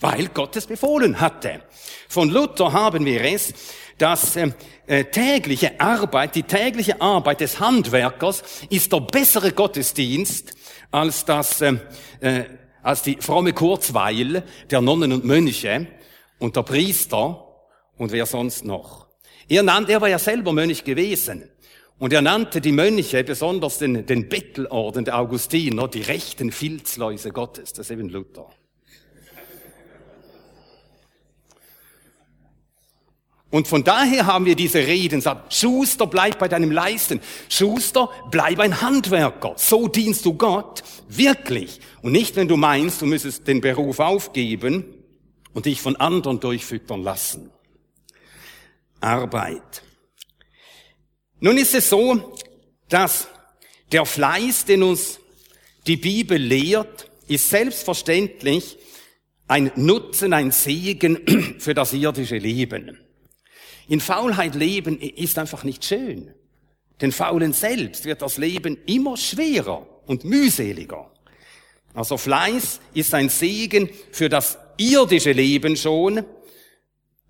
Weil 0.01 0.27
Gott 0.27 0.57
es 0.57 0.67
befohlen 0.67 1.21
hatte. 1.21 1.61
Von 2.09 2.29
Luther 2.29 2.73
haben 2.73 3.05
wir 3.05 3.23
es, 3.23 3.53
dass 3.99 4.35
äh, 4.35 4.51
äh, 4.87 5.05
tägliche 5.05 5.79
Arbeit, 5.79 6.35
die 6.35 6.43
tägliche 6.43 6.99
Arbeit 7.01 7.41
des 7.41 7.59
Handwerkers 7.59 8.43
ist 8.69 8.91
der 8.91 9.01
bessere 9.01 9.51
Gottesdienst 9.51 10.55
als 10.91 11.25
das 11.25 11.61
äh, 11.61 11.75
äh, 12.21 12.45
als 12.81 13.03
die 13.03 13.17
fromme 13.19 13.53
Kurzweil 13.53 14.43
der 14.69 14.81
Nonnen 14.81 15.11
und 15.11 15.25
Mönche 15.25 15.87
und 16.39 16.55
der 16.55 16.63
Priester 16.63 17.45
und 17.97 18.11
wer 18.11 18.25
sonst 18.25 18.65
noch. 18.65 19.07
Er 19.47 19.63
nannte, 19.63 19.91
er 19.91 20.01
war 20.01 20.09
ja 20.09 20.19
selber 20.19 20.53
Mönch 20.53 20.83
gewesen. 20.83 21.49
Und 21.97 22.13
er 22.13 22.21
nannte 22.21 22.61
die 22.61 22.71
Mönche, 22.71 23.23
besonders 23.25 23.77
den, 23.79 24.05
den 24.05 24.29
Bettelorden 24.29 25.03
der 25.03 25.19
Augustiner, 25.19 25.89
die 25.89 26.01
rechten 26.01 26.51
Filzläuse 26.51 27.31
Gottes. 27.31 27.73
Das 27.73 27.87
ist 27.87 27.91
eben 27.91 28.07
Luther. 28.07 28.49
Und 33.51 33.67
von 33.67 33.83
daher 33.83 34.27
haben 34.27 34.45
wir 34.45 34.55
diese 34.55 34.85
Reden, 34.85 35.21
sagt, 35.21 35.53
Schuster, 35.53 36.05
bleib 36.05 36.37
bei 36.37 36.47
deinem 36.47 36.71
Leisten. 36.71 37.19
Schuster, 37.49 38.09
bleib 38.29 38.59
ein 38.59 38.81
Handwerker. 38.81 39.53
So 39.57 39.87
dienst 39.87 40.25
du 40.25 40.35
Gott. 40.35 40.83
Wirklich. 41.07 41.79
Und 42.03 42.11
nicht, 42.11 42.35
wenn 42.35 42.47
du 42.47 42.57
meinst, 42.57 43.01
du 43.01 43.07
müsstest 43.07 43.47
den 43.47 43.61
Beruf 43.61 43.99
aufgeben 43.99 44.85
und 45.53 45.65
dich 45.65 45.81
von 45.81 45.95
anderen 45.95 46.39
durchfüttern 46.39 47.01
lassen. 47.01 47.49
Arbeit. 49.01 49.81
Nun 51.39 51.57
ist 51.57 51.73
es 51.73 51.89
so, 51.89 52.35
dass 52.87 53.27
der 53.91 54.05
Fleiß, 54.05 54.65
den 54.65 54.83
uns 54.83 55.19
die 55.87 55.97
Bibel 55.97 56.37
lehrt, 56.37 57.09
ist 57.27 57.49
selbstverständlich 57.49 58.77
ein 59.47 59.71
Nutzen, 59.75 60.33
ein 60.33 60.51
Segen 60.51 61.55
für 61.59 61.73
das 61.73 61.93
irdische 61.93 62.37
Leben. 62.37 62.99
In 63.89 63.99
Faulheit 63.99 64.53
leben 64.53 64.99
ist 64.99 65.39
einfach 65.39 65.63
nicht 65.63 65.83
schön. 65.83 66.31
Den 67.01 67.11
Faulen 67.11 67.53
selbst 67.53 68.05
wird 68.05 68.21
das 68.21 68.37
Leben 68.37 68.77
immer 68.85 69.17
schwerer 69.17 69.87
und 70.05 70.25
mühseliger. 70.25 71.11
Also 71.95 72.17
Fleiß 72.17 72.81
ist 72.93 73.15
ein 73.15 73.29
Segen 73.29 73.89
für 74.11 74.29
das 74.29 74.59
irdische 74.77 75.31
Leben 75.31 75.75
schon, 75.75 76.23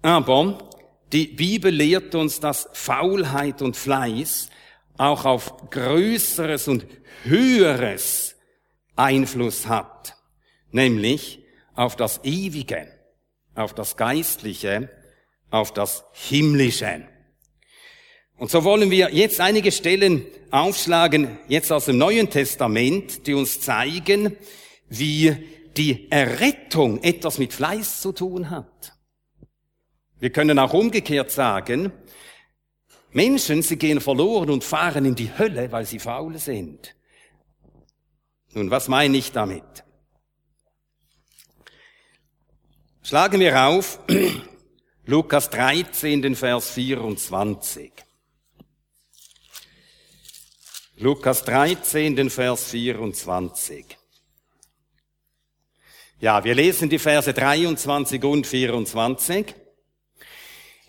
aber 0.02 0.70
die 1.14 1.28
Bibel 1.28 1.72
lehrt 1.72 2.14
uns, 2.14 2.42
dass 2.42 2.68
Faulheit 2.74 3.62
und 3.62 3.78
Fleiß 3.78 4.50
auch 4.98 5.24
auf 5.24 5.70
Größeres 5.70 6.68
und 6.68 6.86
Höheres 7.24 8.36
Einfluss 8.98 9.68
hat, 9.68 10.18
nämlich 10.72 11.40
auf 11.74 11.96
das 11.96 12.20
Ewige, 12.26 12.92
auf 13.56 13.74
das 13.74 13.96
Geistliche, 13.96 14.90
auf 15.52 15.74
das 15.74 16.04
Himmlische. 16.14 17.08
Und 18.38 18.50
so 18.50 18.64
wollen 18.64 18.90
wir 18.90 19.14
jetzt 19.14 19.42
einige 19.42 19.72
Stellen 19.72 20.26
aufschlagen, 20.50 21.38
jetzt 21.48 21.72
aus 21.72 21.86
dem 21.86 21.98
Neuen 21.98 22.30
Testament, 22.30 23.28
die 23.28 23.34
uns 23.34 23.60
zeigen, 23.60 24.36
wie 24.88 25.36
die 25.76 26.10
Errettung 26.10 27.04
etwas 27.04 27.38
mit 27.38 27.54
Fleiß 27.54 28.02
zu 28.02 28.12
tun 28.12 28.50
hat. 28.50 28.94
Wir 30.20 30.32
können 30.32 30.58
auch 30.60 30.74
umgekehrt 30.74 31.32
sagen, 31.32 31.92
Menschen, 33.12 33.62
sie 33.62 33.78
gehen 33.78 34.02
verloren 34.02 34.50
und 34.50 34.64
fahren 34.64 35.06
in 35.06 35.16
die 35.16 35.38
Hölle, 35.38 35.72
weil 35.72 35.86
sie 35.86 36.00
faul 36.00 36.38
sind. 36.38 36.96
Nun, 38.54 38.72
was 38.72 38.88
meine 38.88 39.18
ich 39.18 39.32
damit? 39.32 39.64
Schlagen 43.04 43.40
wir 43.40 43.68
auf 43.68 44.00
Lukas 45.10 45.50
13, 45.50 46.22
den 46.22 46.36
Vers 46.36 46.70
24. 46.70 47.92
Lukas 50.98 51.44
13, 51.46 52.16
den 52.16 52.30
Vers 52.30 52.66
24. 52.66 53.86
Ja, 56.20 56.44
wir 56.44 56.54
lesen 56.54 56.90
die 56.90 57.00
Verse 57.00 57.34
23 57.34 58.24
und 58.24 58.46
24. 58.46 59.56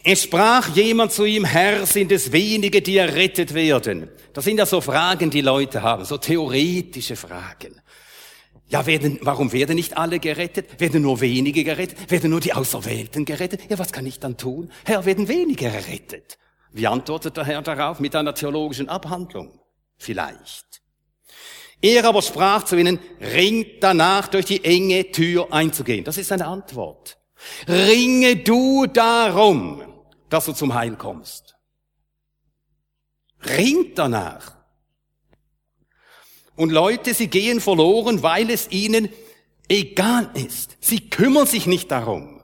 Es 0.05 0.25
sprach 0.25 0.69
jemand 0.77 1.13
zu 1.13 1.25
ihm, 1.25 1.47
Herr, 1.47 1.87
sind 1.87 2.13
es 2.13 2.31
wenige, 2.31 2.83
die 2.83 2.99
errettet 2.99 3.55
werden? 3.55 4.11
Das 4.35 4.45
sind 4.45 4.59
ja 4.59 4.67
so 4.67 4.83
Fragen, 4.83 5.31
die 5.31 5.41
Leute 5.41 5.81
haben, 5.81 6.05
so 6.05 6.19
theoretische 6.19 7.17
Fragen. 7.17 7.80
Ja, 8.71 8.87
werden, 8.87 9.19
warum 9.23 9.53
werden 9.53 9.75
nicht 9.75 9.97
alle 9.97 10.21
gerettet? 10.21 10.81
Werden 10.81 11.03
nur 11.03 11.21
wenige 11.21 11.65
gerettet? 11.65 12.09
Werden 12.11 12.31
nur 12.31 12.41
die 12.41 12.53
Auserwählten 12.53 13.25
gerettet? 13.25 13.69
Ja, 13.69 13.79
was 13.81 13.93
kann 13.93 14.07
ich 14.07 14.21
dann 14.21 14.37
tun? 14.37 14.71
Herr, 14.85 15.05
werden 15.05 15.27
wenige 15.27 15.67
errettet? 15.67 16.39
Wie 16.73 16.87
antwortet 16.87 17.37
der 17.37 17.45
Herr 17.45 17.63
darauf? 17.63 17.99
Mit 17.99 18.15
einer 18.15 18.33
theologischen 18.33 18.89
Abhandlung? 18.89 19.59
Vielleicht. 19.99 20.83
Er 21.83 22.05
aber 22.05 22.23
sprach 22.23 22.65
zu 22.65 22.77
ihnen, 22.77 23.01
ringt 23.21 23.83
danach 23.83 24.29
durch 24.29 24.45
die 24.45 24.65
enge 24.65 25.11
Tür 25.11 25.53
einzugehen. 25.53 26.05
Das 26.05 26.17
ist 26.17 26.31
eine 26.31 26.47
Antwort. 26.47 27.19
Ringe 27.67 28.37
du 28.37 28.87
darum, 28.87 29.83
dass 30.29 30.45
du 30.45 30.53
zum 30.53 30.75
Heil 30.75 30.95
kommst. 30.95 31.57
Ringt 33.45 33.99
danach. 33.99 34.60
Und 36.57 36.71
Leute, 36.71 37.15
sie 37.15 37.29
gehen 37.29 37.61
verloren, 37.61 38.23
weil 38.23 38.51
es 38.51 38.71
ihnen 38.71 39.09
egal 39.69 40.31
ist. 40.35 40.77
Sie 40.81 41.09
kümmern 41.09 41.47
sich 41.47 41.67
nicht 41.67 41.91
darum. 41.91 42.43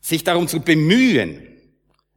Sich 0.00 0.24
darum 0.24 0.46
zu 0.48 0.60
bemühen, 0.60 1.56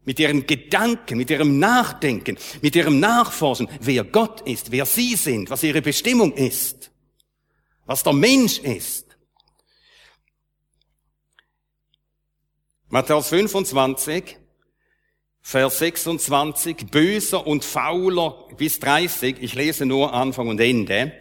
mit 0.10 0.20
ihren 0.20 0.48
Gedanken, 0.48 1.20
mit 1.20 1.30
ihrem 1.30 1.60
Nachdenken, 1.60 2.38
mit 2.64 2.76
ihrem 2.76 3.00
Nachforschen, 3.00 3.70
wer 3.80 4.04
Gott 4.04 4.42
ist, 4.42 4.72
wer 4.72 4.88
sie 4.88 5.16
sind, 5.16 5.52
was 5.52 5.62
ihre 5.62 5.84
Bestimmung 5.84 6.34
ist, 6.34 6.90
was 7.86 8.02
der 8.02 8.14
Mensch 8.14 8.58
ist. 8.58 9.06
Matthäus 12.88 13.30
25, 13.30 14.39
Vers 15.42 15.80
26, 15.80 16.88
böser 16.92 17.48
und 17.48 17.66
fauler 17.66 18.48
bis 18.58 18.80
30, 18.80 19.38
ich 19.42 19.56
lese 19.56 19.86
nur 19.86 20.14
Anfang 20.14 20.48
und 20.48 20.60
Ende, 20.60 21.14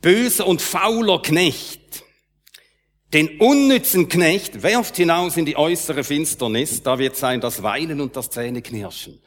böser 0.00 0.46
und 0.46 0.62
fauler 0.62 1.22
Knecht, 1.22 2.04
den 3.12 3.40
unnützen 3.40 4.08
Knecht 4.08 4.62
werft 4.62 4.96
hinaus 4.96 5.36
in 5.36 5.44
die 5.44 5.56
äußere 5.56 6.02
Finsternis, 6.02 6.82
da 6.82 6.98
wird 6.98 7.14
sein 7.16 7.42
das 7.42 7.62
Weinen 7.62 8.00
und 8.00 8.16
das 8.16 8.30
Zähneknirschen. 8.30 9.20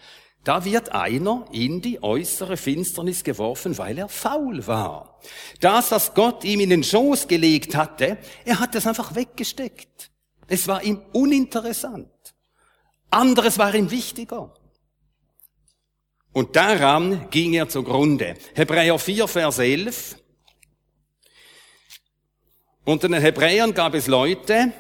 Da 0.44 0.66
wird 0.66 0.92
einer 0.92 1.46
in 1.52 1.82
die 1.82 2.02
äußere 2.02 2.58
Finsternis 2.58 3.24
geworfen, 3.24 3.78
weil 3.78 3.98
er 3.98 4.10
faul 4.10 4.66
war. 4.66 5.20
Das, 5.60 5.92
was 5.92 6.16
Gott 6.16 6.44
ihm 6.44 6.60
in 6.62 6.72
den 6.72 6.84
Schoß 6.84 7.28
gelegt 7.28 7.76
hatte, 7.76 8.18
er 8.44 8.60
hat 8.60 8.74
es 8.74 8.88
einfach 8.88 9.14
weggesteckt. 9.14 10.12
Es 10.48 10.68
war 10.68 10.84
ihm 10.84 11.02
uninteressant. 11.14 12.10
Anderes 13.16 13.58
war 13.58 13.74
ihm 13.74 13.92
wichtiger. 13.92 14.54
Und 16.34 16.58
daran 16.58 17.30
ging 17.30 17.54
er 17.54 17.70
zugrunde. 17.70 18.36
Hebräer 18.54 19.00
4, 19.00 19.28
Vers 19.30 19.60
11. 19.60 20.18
Unter 22.84 23.08
den 23.08 23.22
Hebräern 23.22 23.74
gab 23.74 23.94
es 23.94 24.08
Leute, 24.08 24.74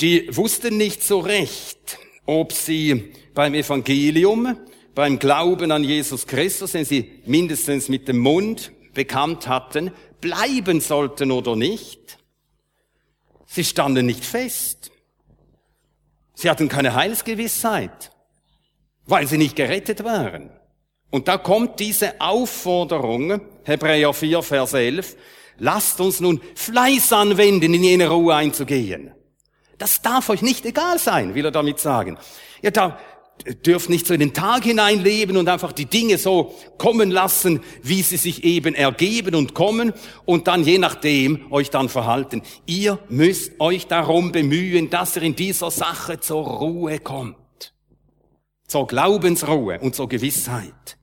die 0.00 0.34
wussten 0.34 0.78
nicht 0.78 1.02
so 1.02 1.20
recht, 1.20 1.98
ob 2.24 2.52
sie 2.52 3.12
beim 3.34 3.52
Evangelium, 3.52 4.56
beim 4.94 5.18
Glauben 5.18 5.70
an 5.72 5.84
Jesus 5.84 6.26
Christus, 6.26 6.72
den 6.72 6.86
sie 6.86 7.20
mindestens 7.26 7.90
mit 7.90 8.08
dem 8.08 8.18
Mund 8.18 8.72
bekannt 8.94 9.46
hatten, 9.46 9.92
bleiben 10.22 10.80
sollten 10.80 11.30
oder 11.30 11.54
nicht. 11.54 12.18
Sie 13.44 13.62
standen 13.62 14.06
nicht 14.06 14.24
fest. 14.24 14.90
Sie 16.36 16.50
hatten 16.50 16.68
keine 16.68 16.94
Heilsgewissheit, 16.94 18.12
weil 19.06 19.26
sie 19.26 19.38
nicht 19.38 19.56
gerettet 19.56 20.04
waren. 20.04 20.50
Und 21.10 21.28
da 21.28 21.38
kommt 21.38 21.80
diese 21.80 22.20
Aufforderung, 22.20 23.40
Hebräer 23.64 24.12
4, 24.12 24.42
Vers 24.42 24.74
11, 24.74 25.16
lasst 25.56 25.98
uns 25.98 26.20
nun 26.20 26.42
Fleiß 26.54 27.10
anwenden, 27.14 27.72
in 27.72 27.82
jene 27.82 28.10
Ruhe 28.10 28.34
einzugehen. 28.34 29.14
Das 29.78 30.02
darf 30.02 30.28
euch 30.28 30.42
nicht 30.42 30.66
egal 30.66 30.98
sein, 30.98 31.34
will 31.34 31.46
er 31.46 31.52
damit 31.52 31.80
sagen. 31.80 32.18
Ja, 32.60 32.70
da, 32.70 32.98
dürft 33.64 33.90
nicht 33.90 34.06
so 34.06 34.14
in 34.14 34.20
den 34.20 34.34
Tag 34.34 34.64
hineinleben 34.64 35.36
und 35.36 35.48
einfach 35.48 35.72
die 35.72 35.86
Dinge 35.86 36.18
so 36.18 36.54
kommen 36.78 37.10
lassen, 37.10 37.60
wie 37.82 38.02
sie 38.02 38.16
sich 38.16 38.44
eben 38.44 38.74
ergeben 38.74 39.34
und 39.34 39.54
kommen 39.54 39.92
und 40.24 40.48
dann 40.48 40.64
je 40.64 40.78
nachdem 40.78 41.50
euch 41.52 41.70
dann 41.70 41.88
verhalten. 41.88 42.42
Ihr 42.66 42.98
müsst 43.08 43.60
euch 43.60 43.86
darum 43.86 44.32
bemühen, 44.32 44.90
dass 44.90 45.16
ihr 45.16 45.22
in 45.22 45.36
dieser 45.36 45.70
Sache 45.70 46.20
zur 46.20 46.44
Ruhe 46.46 46.98
kommt. 46.98 47.36
Zur 48.66 48.86
Glaubensruhe 48.86 49.78
und 49.80 49.94
zur 49.94 50.08
Gewissheit. 50.08 50.98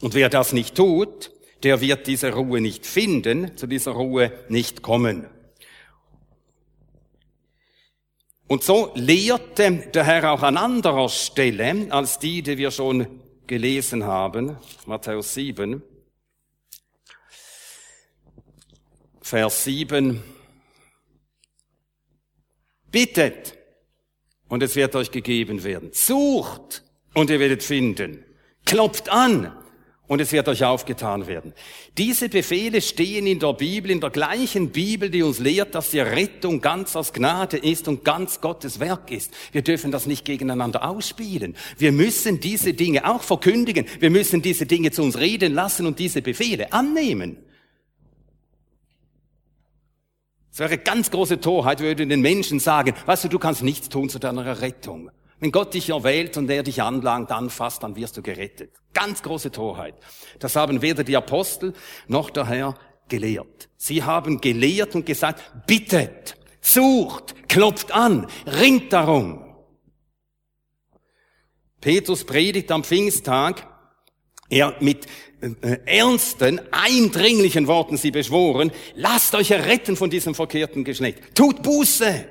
Und 0.00 0.14
wer 0.14 0.28
das 0.28 0.52
nicht 0.52 0.76
tut, 0.76 1.32
der 1.64 1.80
wird 1.80 2.06
diese 2.06 2.32
Ruhe 2.32 2.60
nicht 2.60 2.86
finden, 2.86 3.56
zu 3.56 3.66
dieser 3.66 3.92
Ruhe 3.92 4.32
nicht 4.48 4.82
kommen. 4.82 5.26
Und 8.48 8.64
so 8.64 8.90
lehrte 8.94 9.90
der 9.92 10.04
Herr 10.04 10.32
auch 10.32 10.42
an 10.42 10.56
anderer 10.56 11.10
Stelle 11.10 11.86
als 11.90 12.18
die, 12.18 12.42
die 12.42 12.56
wir 12.56 12.70
schon 12.70 13.20
gelesen 13.46 14.04
haben, 14.04 14.56
Matthäus 14.86 15.34
7, 15.34 15.82
Vers 19.20 19.64
7. 19.64 20.22
Bittet 22.90 23.58
und 24.48 24.62
es 24.62 24.74
wird 24.76 24.96
euch 24.96 25.10
gegeben 25.10 25.62
werden. 25.62 25.90
Sucht 25.92 26.84
und 27.12 27.28
ihr 27.28 27.40
werdet 27.40 27.62
finden. 27.62 28.24
Klopft 28.64 29.10
an 29.10 29.54
und 30.08 30.20
es 30.20 30.32
wird 30.32 30.48
euch 30.48 30.64
aufgetan 30.64 31.26
werden. 31.26 31.52
Diese 31.96 32.28
Befehle 32.28 32.80
stehen 32.80 33.26
in 33.26 33.38
der 33.38 33.52
Bibel, 33.52 33.90
in 33.90 34.00
der 34.00 34.10
gleichen 34.10 34.70
Bibel, 34.70 35.10
die 35.10 35.22
uns 35.22 35.38
lehrt, 35.38 35.74
dass 35.74 35.90
die 35.90 36.00
Rettung 36.00 36.62
ganz 36.62 36.96
aus 36.96 37.12
Gnade 37.12 37.58
ist 37.58 37.86
und 37.86 38.04
ganz 38.04 38.40
Gottes 38.40 38.80
Werk 38.80 39.10
ist. 39.10 39.32
Wir 39.52 39.62
dürfen 39.62 39.92
das 39.92 40.06
nicht 40.06 40.24
gegeneinander 40.24 40.88
ausspielen. 40.88 41.54
Wir 41.76 41.92
müssen 41.92 42.40
diese 42.40 42.72
Dinge 42.72 43.08
auch 43.08 43.22
verkündigen. 43.22 43.86
Wir 44.00 44.10
müssen 44.10 44.40
diese 44.40 44.64
Dinge 44.64 44.90
zu 44.90 45.02
uns 45.02 45.18
reden 45.18 45.52
lassen 45.52 45.86
und 45.86 45.98
diese 45.98 46.22
Befehle 46.22 46.72
annehmen. 46.72 47.36
Es 50.50 50.58
wäre 50.58 50.78
ganz 50.78 51.10
große 51.10 51.40
Torheit, 51.40 51.80
würde 51.80 52.06
den 52.06 52.20
Menschen 52.22 52.58
sagen, 52.58 52.94
weißt 53.06 53.24
du, 53.24 53.28
du 53.28 53.38
kannst 53.38 53.62
nichts 53.62 53.90
tun 53.90 54.08
zu 54.08 54.18
deiner 54.18 54.60
Rettung. 54.60 55.10
Wenn 55.40 55.52
Gott 55.52 55.74
dich 55.74 55.90
erwählt 55.90 56.36
und 56.36 56.50
er 56.50 56.62
dich 56.62 56.82
anlangt, 56.82 57.30
anfasst, 57.30 57.82
dann 57.82 57.94
wirst 57.96 58.16
du 58.16 58.22
gerettet. 58.22 58.72
Ganz 58.92 59.22
große 59.22 59.52
Torheit. 59.52 59.94
Das 60.40 60.56
haben 60.56 60.82
weder 60.82 61.04
die 61.04 61.16
Apostel 61.16 61.74
noch 62.08 62.30
der 62.30 62.46
Herr 62.46 62.74
gelehrt. 63.08 63.68
Sie 63.76 64.02
haben 64.02 64.40
gelehrt 64.40 64.94
und 64.94 65.06
gesagt, 65.06 65.66
bittet, 65.66 66.36
sucht, 66.60 67.48
klopft 67.48 67.92
an, 67.92 68.26
ringt 68.46 68.92
darum. 68.92 69.44
Petrus 71.80 72.24
predigt 72.24 72.72
am 72.72 72.82
Pfingsttag, 72.82 73.66
er 74.50 74.74
mit 74.80 75.06
äh, 75.40 75.78
ernsten, 75.86 76.60
eindringlichen 76.72 77.68
Worten 77.68 77.96
sie 77.96 78.10
beschworen, 78.10 78.72
lasst 78.94 79.34
euch 79.36 79.52
erretten 79.52 79.96
von 79.96 80.10
diesem 80.10 80.34
verkehrten 80.34 80.82
Geschlecht. 80.82 81.34
Tut 81.34 81.62
Buße. 81.62 82.28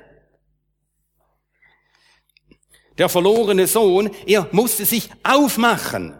Der 2.98 3.08
verlorene 3.08 3.66
Sohn, 3.66 4.10
er 4.26 4.48
musste 4.50 4.84
sich 4.84 5.08
aufmachen, 5.22 6.14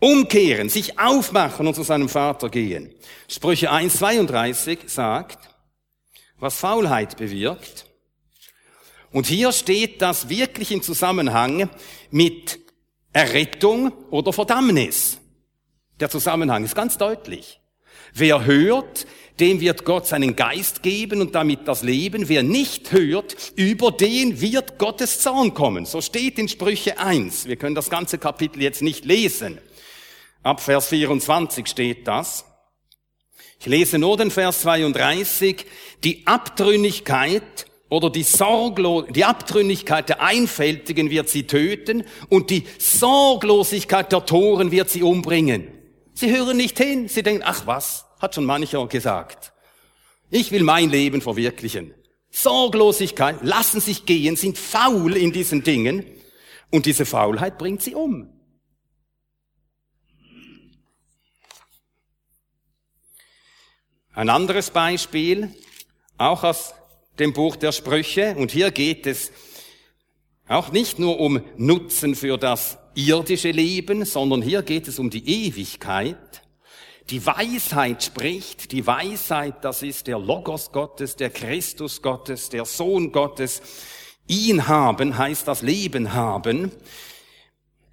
umkehren, 0.00 0.68
sich 0.68 0.98
aufmachen 0.98 1.66
und 1.66 1.74
zu 1.74 1.82
seinem 1.82 2.08
Vater 2.08 2.48
gehen. 2.48 2.94
Sprüche 3.28 3.70
1,32 3.70 4.88
sagt, 4.88 5.38
was 6.38 6.56
Faulheit 6.56 7.16
bewirkt. 7.16 7.86
Und 9.12 9.26
hier 9.26 9.52
steht 9.52 10.02
das 10.02 10.28
wirklich 10.28 10.72
im 10.72 10.82
Zusammenhang 10.82 11.70
mit 12.10 12.58
Errettung 13.12 13.92
oder 14.10 14.32
Verdammnis. 14.32 15.18
Der 16.00 16.10
Zusammenhang 16.10 16.64
ist 16.64 16.74
ganz 16.74 16.98
deutlich. 16.98 17.60
Wer 18.12 18.44
hört, 18.44 19.06
dem 19.40 19.60
wird 19.60 19.84
Gott 19.84 20.06
seinen 20.06 20.36
Geist 20.36 20.82
geben 20.82 21.20
und 21.20 21.34
damit 21.34 21.66
das 21.66 21.82
Leben. 21.82 22.28
Wer 22.28 22.42
nicht 22.42 22.92
hört, 22.92 23.36
über 23.56 23.90
den 23.90 24.40
wird 24.40 24.78
Gottes 24.78 25.20
Zorn 25.20 25.54
kommen. 25.54 25.86
So 25.86 26.00
steht 26.00 26.38
in 26.38 26.48
Sprüche 26.48 26.98
1. 26.98 27.46
Wir 27.46 27.56
können 27.56 27.74
das 27.74 27.90
ganze 27.90 28.18
Kapitel 28.18 28.62
jetzt 28.62 28.82
nicht 28.82 29.04
lesen. 29.04 29.58
Ab 30.42 30.60
Vers 30.60 30.88
24 30.88 31.66
steht 31.66 32.06
das. 32.06 32.44
Ich 33.58 33.66
lese 33.66 33.98
nur 33.98 34.16
den 34.16 34.30
Vers 34.30 34.60
32. 34.60 35.64
Die 36.04 36.26
Abtrünnigkeit 36.26 37.66
oder 37.88 38.10
die, 38.10 38.22
Sorglo 38.22 39.02
die 39.02 39.24
Abtrünnigkeit 39.24 40.08
der 40.08 40.22
Einfältigen 40.22 41.10
wird 41.10 41.28
sie 41.28 41.46
töten 41.46 42.04
und 42.28 42.50
die 42.50 42.64
Sorglosigkeit 42.78 44.12
der 44.12 44.26
Toren 44.26 44.70
wird 44.70 44.90
sie 44.90 45.02
umbringen. 45.02 45.68
Sie 46.12 46.30
hören 46.30 46.56
nicht 46.56 46.78
hin, 46.78 47.08
sie 47.08 47.22
denken, 47.22 47.42
ach 47.44 47.66
was, 47.66 48.03
hat 48.24 48.34
schon 48.34 48.44
mancher 48.44 48.86
gesagt. 48.88 49.52
Ich 50.30 50.50
will 50.50 50.64
mein 50.64 50.90
Leben 50.90 51.20
verwirklichen. 51.20 51.94
Sorglosigkeit, 52.30 53.36
lassen 53.42 53.80
sich 53.80 54.06
gehen, 54.06 54.34
sind 54.34 54.58
faul 54.58 55.16
in 55.16 55.32
diesen 55.32 55.62
Dingen 55.62 56.04
und 56.70 56.86
diese 56.86 57.06
Faulheit 57.06 57.58
bringt 57.58 57.82
sie 57.82 57.94
um. 57.94 58.28
Ein 64.12 64.30
anderes 64.30 64.70
Beispiel, 64.70 65.54
auch 66.18 66.44
aus 66.44 66.74
dem 67.18 67.32
Buch 67.32 67.56
der 67.56 67.72
Sprüche. 67.72 68.34
Und 68.36 68.50
hier 68.50 68.70
geht 68.70 69.06
es 69.06 69.32
auch 70.48 70.72
nicht 70.72 70.98
nur 70.98 71.20
um 71.20 71.42
Nutzen 71.56 72.14
für 72.14 72.38
das 72.38 72.78
irdische 72.94 73.50
Leben, 73.50 74.04
sondern 74.04 74.42
hier 74.42 74.62
geht 74.62 74.88
es 74.88 74.98
um 74.98 75.10
die 75.10 75.46
Ewigkeit. 75.46 76.42
Die 77.10 77.24
Weisheit 77.26 78.02
spricht, 78.02 78.72
die 78.72 78.86
Weisheit, 78.86 79.62
das 79.62 79.82
ist 79.82 80.06
der 80.06 80.18
Logos 80.18 80.72
Gottes, 80.72 81.16
der 81.16 81.28
Christus 81.28 82.00
Gottes, 82.00 82.48
der 82.48 82.64
Sohn 82.64 83.12
Gottes. 83.12 83.60
Ihn 84.26 84.68
haben 84.68 85.18
heißt 85.18 85.46
das 85.46 85.60
Leben 85.60 86.14
haben. 86.14 86.72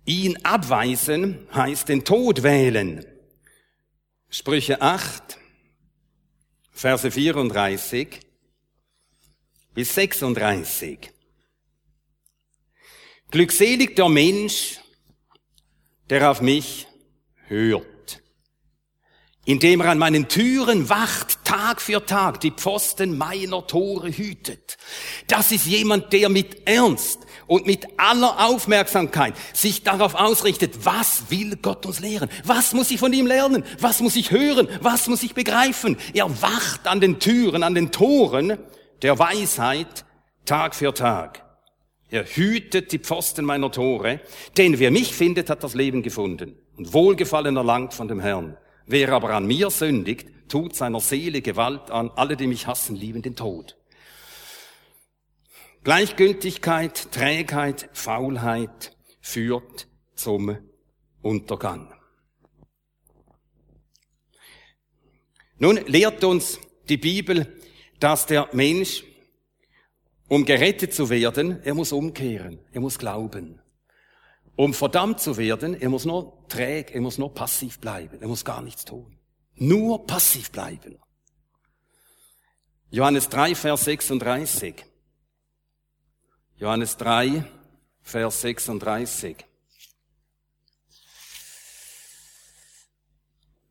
Ihn 0.05 0.37
abweisen 0.43 1.45
heißt 1.53 1.89
den 1.89 2.05
Tod 2.05 2.41
wählen. 2.43 3.05
Sprüche 4.29 4.81
8, 4.81 5.37
Verse 6.71 7.11
34 7.11 8.07
bis 9.73 9.93
36. 9.93 11.11
Glückselig 13.29 13.95
der 13.95 14.09
Mensch, 14.09 14.79
der 16.09 16.31
auf 16.31 16.41
mich 16.41 16.87
hört, 17.47 17.90
indem 19.45 19.81
er 19.81 19.89
an 19.89 19.97
meinen 19.97 20.27
Türen 20.27 20.89
wacht, 20.89 21.43
Tag 21.43 21.81
für 21.81 22.05
Tag, 22.05 22.39
die 22.41 22.51
Pfosten 22.51 23.17
meiner 23.17 23.65
Tore 23.65 24.11
hütet. 24.11 24.77
Das 25.27 25.51
ist 25.51 25.65
jemand, 25.65 26.13
der 26.13 26.29
mit 26.29 26.67
Ernst 26.67 27.19
und 27.47 27.65
mit 27.65 27.87
aller 27.97 28.45
Aufmerksamkeit 28.45 29.33
sich 29.53 29.83
darauf 29.83 30.15
ausrichtet, 30.15 30.85
was 30.85 31.23
will 31.29 31.57
Gott 31.61 31.85
uns 31.85 31.99
lehren? 31.99 32.29
Was 32.45 32.73
muss 32.73 32.91
ich 32.91 32.99
von 32.99 33.11
ihm 33.13 33.25
lernen? 33.25 33.63
Was 33.79 33.99
muss 33.99 34.15
ich 34.15 34.31
hören? 34.31 34.69
Was 34.79 35.07
muss 35.07 35.23
ich 35.23 35.33
begreifen? 35.33 35.97
Er 36.13 36.29
wacht 36.41 36.87
an 36.87 37.01
den 37.01 37.19
Türen, 37.19 37.63
an 37.63 37.75
den 37.75 37.91
Toren 37.91 38.57
der 39.01 39.17
Weisheit 39.17 40.05
Tag 40.45 40.75
für 40.75 40.93
Tag. 40.93 41.43
Er 42.09 42.25
hütet 42.25 42.91
die 42.91 42.99
Pfosten 42.99 43.45
meiner 43.45 43.71
Tore, 43.71 44.19
denn 44.57 44.79
wer 44.79 44.91
mich 44.91 45.15
findet, 45.15 45.49
hat 45.49 45.63
das 45.63 45.75
Leben 45.75 46.03
gefunden 46.03 46.57
und 46.77 46.93
Wohlgefallen 46.93 47.55
erlangt 47.55 47.93
von 47.93 48.07
dem 48.07 48.19
Herrn. 48.19 48.57
Wer 48.85 49.11
aber 49.13 49.31
an 49.31 49.45
mir 49.45 49.69
sündigt, 49.69 50.27
tut 50.49 50.75
seiner 50.75 50.99
Seele 50.99 51.41
Gewalt 51.41 51.91
an. 51.91 52.11
Alle, 52.11 52.35
die 52.35 52.47
mich 52.47 52.67
hassen, 52.67 52.95
lieben 52.95 53.21
den 53.21 53.35
Tod. 53.35 53.77
Gleichgültigkeit, 55.83 57.11
Trägheit, 57.11 57.89
Faulheit 57.93 58.95
führt 59.21 59.87
zum 60.15 60.57
Untergang. 61.21 61.93
Nun 65.57 65.77
lehrt 65.87 66.23
uns 66.23 66.59
die 66.89 66.97
Bibel 66.97 67.61
dass 68.01 68.25
der 68.25 68.49
Mensch, 68.51 69.03
um 70.27 70.43
gerettet 70.43 70.93
zu 70.93 71.09
werden, 71.09 71.61
er 71.63 71.75
muss 71.75 71.91
umkehren, 71.91 72.59
er 72.71 72.81
muss 72.81 72.97
glauben. 72.97 73.60
Um 74.55 74.73
verdammt 74.73 75.19
zu 75.19 75.37
werden, 75.37 75.79
er 75.79 75.89
muss 75.89 76.05
nur 76.05 76.47
träg, 76.47 76.93
er 76.93 77.01
muss 77.01 77.17
nur 77.17 77.33
passiv 77.33 77.79
bleiben, 77.79 78.21
er 78.21 78.27
muss 78.27 78.45
gar 78.45 78.61
nichts 78.61 78.85
tun. 78.85 79.17
Nur 79.55 80.05
passiv 80.05 80.51
bleiben. 80.51 80.97
Johannes 82.89 83.29
3, 83.29 83.55
Vers 83.55 83.85
36. 83.85 84.85
Johannes 86.57 86.97
3, 86.97 87.45
Vers 88.01 88.41
36. 88.41 89.45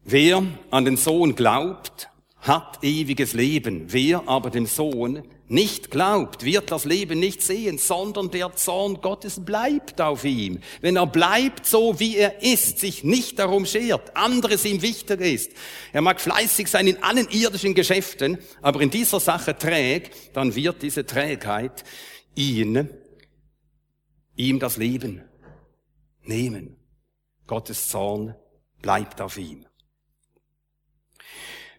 Wer 0.03 0.43
an 0.71 0.85
den 0.85 0.97
Sohn 0.97 1.37
glaubt, 1.37 2.09
hat 2.39 2.83
ewiges 2.83 3.35
Leben. 3.35 3.93
Wer 3.93 4.27
aber 4.27 4.51
dem 4.51 4.67
Sohn 4.67 5.23
nicht 5.51 5.91
glaubt, 5.91 6.45
wird 6.45 6.71
das 6.71 6.85
Leben 6.85 7.19
nicht 7.19 7.43
sehen, 7.43 7.77
sondern 7.77 8.31
der 8.31 8.55
Zorn 8.55 9.01
Gottes 9.01 9.45
bleibt 9.45 10.01
auf 10.01 10.25
ihm. 10.25 10.61
Wenn 10.81 10.95
er 10.95 11.09
bleibt 11.09 11.67
so, 11.67 11.99
wie 11.99 12.17
er 12.17 12.41
ist, 12.41 12.79
sich 12.79 13.03
nicht 13.03 13.41
darum 13.41 13.67
schert, 13.67 14.17
anderes 14.17 14.65
ihm 14.65 14.81
wichtiger 14.81 15.25
ist. 15.25 15.51
Er 15.93 16.03
mag 16.03 16.21
fleißig 16.21 16.69
sein 16.69 16.87
in 16.87 17.03
allen 17.03 17.29
irdischen 17.31 17.75
Geschäften, 17.75 18.39
aber 18.63 18.81
in 18.81 18.91
dieser 18.91 19.19
Sache 19.19 19.59
träg, 19.59 20.13
dann 20.35 20.55
wird 20.55 20.83
diese 20.83 21.05
Trägheit 21.05 21.83
ihn, 22.37 22.89
ihm 24.37 24.61
das 24.61 24.77
Leben 24.77 25.23
nehmen. 26.23 26.77
Gottes 27.49 27.89
Zorn 27.89 28.37
bleibt 28.81 29.21
auf 29.21 29.37
ihm. 29.37 29.67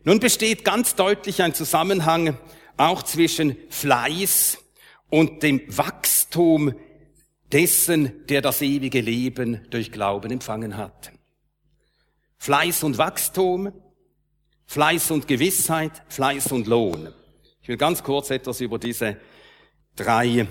Nun 0.04 0.20
besteht 0.20 0.66
ganz 0.66 0.96
deutlich 0.96 1.42
ein 1.42 1.54
Zusammenhang 1.54 2.38
auch 2.78 3.04
zwischen 3.04 3.58
Fleiß 3.70 4.58
und 5.10 5.44
dem 5.44 5.62
Wachstum 5.68 6.74
dessen, 7.52 8.26
der 8.28 8.42
das 8.42 8.62
ewige 8.62 9.02
Leben 9.02 9.66
durch 9.70 9.92
Glauben 9.92 10.32
empfangen 10.32 10.78
hat. 10.78 11.12
Fleiß 12.38 12.84
und 12.84 12.98
Wachstum, 12.98 13.72
Fleiß 14.66 15.12
und 15.12 15.28
Gewissheit, 15.28 16.02
Fleiß 16.08 16.52
und 16.54 16.66
Lohn. 16.68 17.14
Ich 17.62 17.68
will 17.68 17.78
ganz 17.78 18.04
kurz 18.04 18.30
etwas 18.30 18.62
über 18.62 18.80
diese 18.80 19.18
drei 19.96 20.48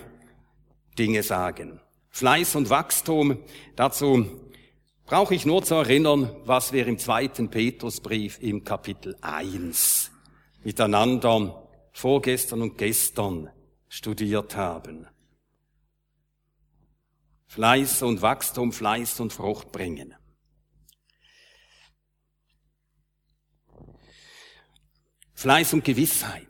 Dinge 0.98 1.22
sagen. 1.22 1.80
Fleiß 2.10 2.56
und 2.56 2.70
Wachstum, 2.70 3.38
dazu 3.76 4.26
brauche 5.06 5.34
ich 5.34 5.46
nur 5.46 5.64
zu 5.64 5.74
erinnern, 5.74 6.30
was 6.44 6.72
wir 6.72 6.86
im 6.86 6.98
zweiten 6.98 7.50
Petrusbrief 7.50 8.38
im 8.40 8.62
Kapitel 8.62 9.16
1 9.22 10.10
miteinander 10.62 11.59
vorgestern 11.92 12.62
und 12.62 12.78
gestern 12.78 13.50
studiert 13.88 14.56
haben. 14.56 15.06
Fleiß 17.46 18.02
und 18.02 18.22
Wachstum, 18.22 18.72
Fleiß 18.72 19.18
und 19.20 19.32
Frucht 19.32 19.72
bringen. 19.72 20.14
Fleiß 25.34 25.72
und 25.72 25.84
Gewissheit. 25.84 26.46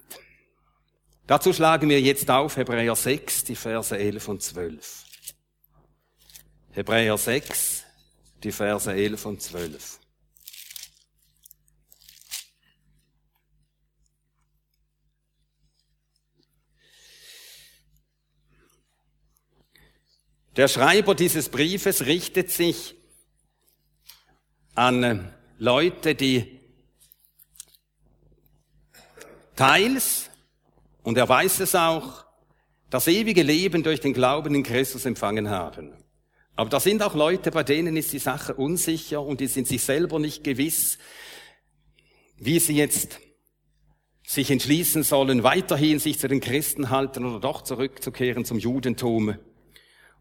Dazu 1.26 1.52
schlagen 1.52 1.88
wir 1.88 2.00
jetzt 2.00 2.28
auf 2.28 2.56
Hebräer 2.56 2.96
6, 2.96 3.44
die 3.44 3.54
Verse 3.54 3.96
11 3.96 4.28
und 4.28 4.42
12. 4.42 5.04
Hebräer 6.72 7.16
6, 7.16 7.84
die 8.42 8.50
Verse 8.50 8.92
11 8.92 9.26
und 9.26 9.40
12. 9.40 9.99
Der 20.56 20.66
Schreiber 20.66 21.14
dieses 21.14 21.48
Briefes 21.48 22.06
richtet 22.06 22.50
sich 22.50 22.96
an 24.74 25.32
Leute, 25.58 26.14
die 26.14 26.60
teils, 29.54 30.28
und 31.02 31.16
er 31.16 31.28
weiß 31.28 31.60
es 31.60 31.74
auch, 31.74 32.24
das 32.88 33.06
ewige 33.06 33.42
Leben 33.42 33.84
durch 33.84 34.00
den 34.00 34.12
Glauben 34.12 34.54
in 34.54 34.64
Christus 34.64 35.04
empfangen 35.04 35.50
haben. 35.50 35.92
Aber 36.56 36.68
da 36.68 36.80
sind 36.80 37.02
auch 37.02 37.14
Leute, 37.14 37.52
bei 37.52 37.62
denen 37.62 37.96
ist 37.96 38.12
die 38.12 38.18
Sache 38.18 38.54
unsicher 38.54 39.22
und 39.22 39.40
die 39.40 39.46
sind 39.46 39.68
sich 39.68 39.82
selber 39.82 40.18
nicht 40.18 40.42
gewiss, 40.42 40.98
wie 42.36 42.58
sie 42.58 42.74
jetzt 42.74 43.20
sich 44.26 44.50
entschließen 44.50 45.04
sollen, 45.04 45.42
weiterhin 45.42 46.00
sich 46.00 46.18
zu 46.18 46.26
den 46.26 46.40
Christen 46.40 46.90
halten 46.90 47.24
oder 47.24 47.38
doch 47.38 47.62
zurückzukehren 47.62 48.44
zum 48.44 48.58
Judentum. 48.58 49.36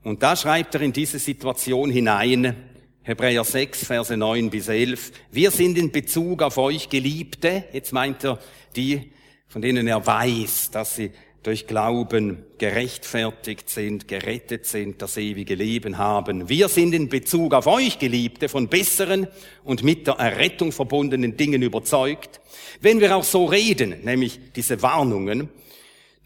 Und 0.04 0.24
da 0.24 0.36
schreibt 0.36 0.76
er 0.76 0.82
in 0.82 0.94
diese 0.94 1.20
Situation 1.20 1.92
hinein, 1.92 2.56
Hebräer 3.04 3.44
6, 3.44 3.86
Verse 3.86 4.16
9 4.16 4.50
bis 4.50 4.68
11, 4.68 5.12
wir 5.32 5.52
sind 5.52 5.78
in 5.78 5.92
Bezug 5.92 6.42
auf 6.42 6.58
euch 6.58 6.90
Geliebte, 6.90 7.66
jetzt 7.74 7.92
meint 7.92 8.24
er 8.24 8.40
die, 8.76 9.12
von 9.48 9.62
denen 9.62 9.88
er 9.88 10.06
weiß, 10.06 10.72
dass 10.72 10.96
sie 10.96 11.12
durch 11.44 11.68
Glauben 11.68 12.46
gerechtfertigt 12.58 13.70
sind, 13.70 14.08
gerettet 14.08 14.66
sind, 14.66 15.02
das 15.02 15.18
ewige 15.18 15.56
Leben 15.56 15.98
haben. 15.98 16.50
Wir 16.50 16.68
sind 16.68 16.94
in 16.94 17.10
Bezug 17.10 17.54
auf 17.54 17.66
euch, 17.68 17.98
Geliebte, 17.98 18.50
von 18.50 18.68
besseren 18.68 19.28
und 19.64 19.84
mit 19.84 20.08
der 20.08 20.16
Errettung 20.16 20.72
verbundenen 20.72 21.38
Dingen 21.38 21.62
überzeugt. 21.62 22.42
Wenn 22.82 23.00
wir 23.00 23.16
auch 23.16 23.24
so 23.24 23.46
reden, 23.46 23.96
nämlich 24.04 24.40
diese 24.56 24.82
Warnungen, 24.82 25.50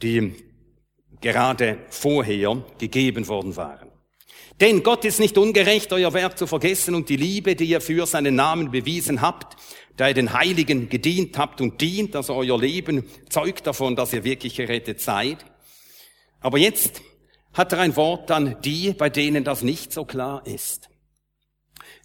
die 0.02 0.34
gerade 1.24 1.80
vorher 1.90 2.64
gegeben 2.78 3.28
worden 3.28 3.56
waren. 3.56 3.90
Denn 4.62 4.84
Gott 4.84 5.04
ist 5.06 5.20
nicht 5.20 5.38
ungerecht, 5.38 5.92
euer 5.92 6.14
Werk 6.14 6.38
zu 6.38 6.46
vergessen 6.46 6.94
und 6.94 7.10
die 7.10 7.16
Liebe, 7.16 7.56
die 7.56 7.66
ihr 7.66 7.82
für 7.82 8.06
seinen 8.06 8.36
Namen 8.36 8.70
bewiesen 8.70 9.22
habt, 9.22 9.58
da 9.98 10.08
ihr 10.10 10.14
den 10.14 10.34
Heiligen 10.34 10.90
gedient 10.90 11.38
habt 11.40 11.60
und 11.62 11.82
dient, 11.82 12.16
also 12.16 12.36
euer 12.36 12.60
Leben 12.60 13.10
zeugt 13.30 13.66
davon, 13.66 13.96
dass 13.96 14.14
ihr 14.14 14.24
wirklich 14.24 14.56
gerettet 14.56 15.02
seid. 15.02 15.44
Aber 16.40 16.60
jetzt 16.60 17.02
hat 17.54 17.72
er 17.72 17.80
ein 17.80 17.96
Wort 17.96 18.30
an 18.30 18.58
die, 18.64 18.94
bei 18.94 19.10
denen 19.10 19.44
das 19.44 19.64
nicht 19.64 19.92
so 19.92 20.06
klar 20.06 20.46
ist. 20.46 20.90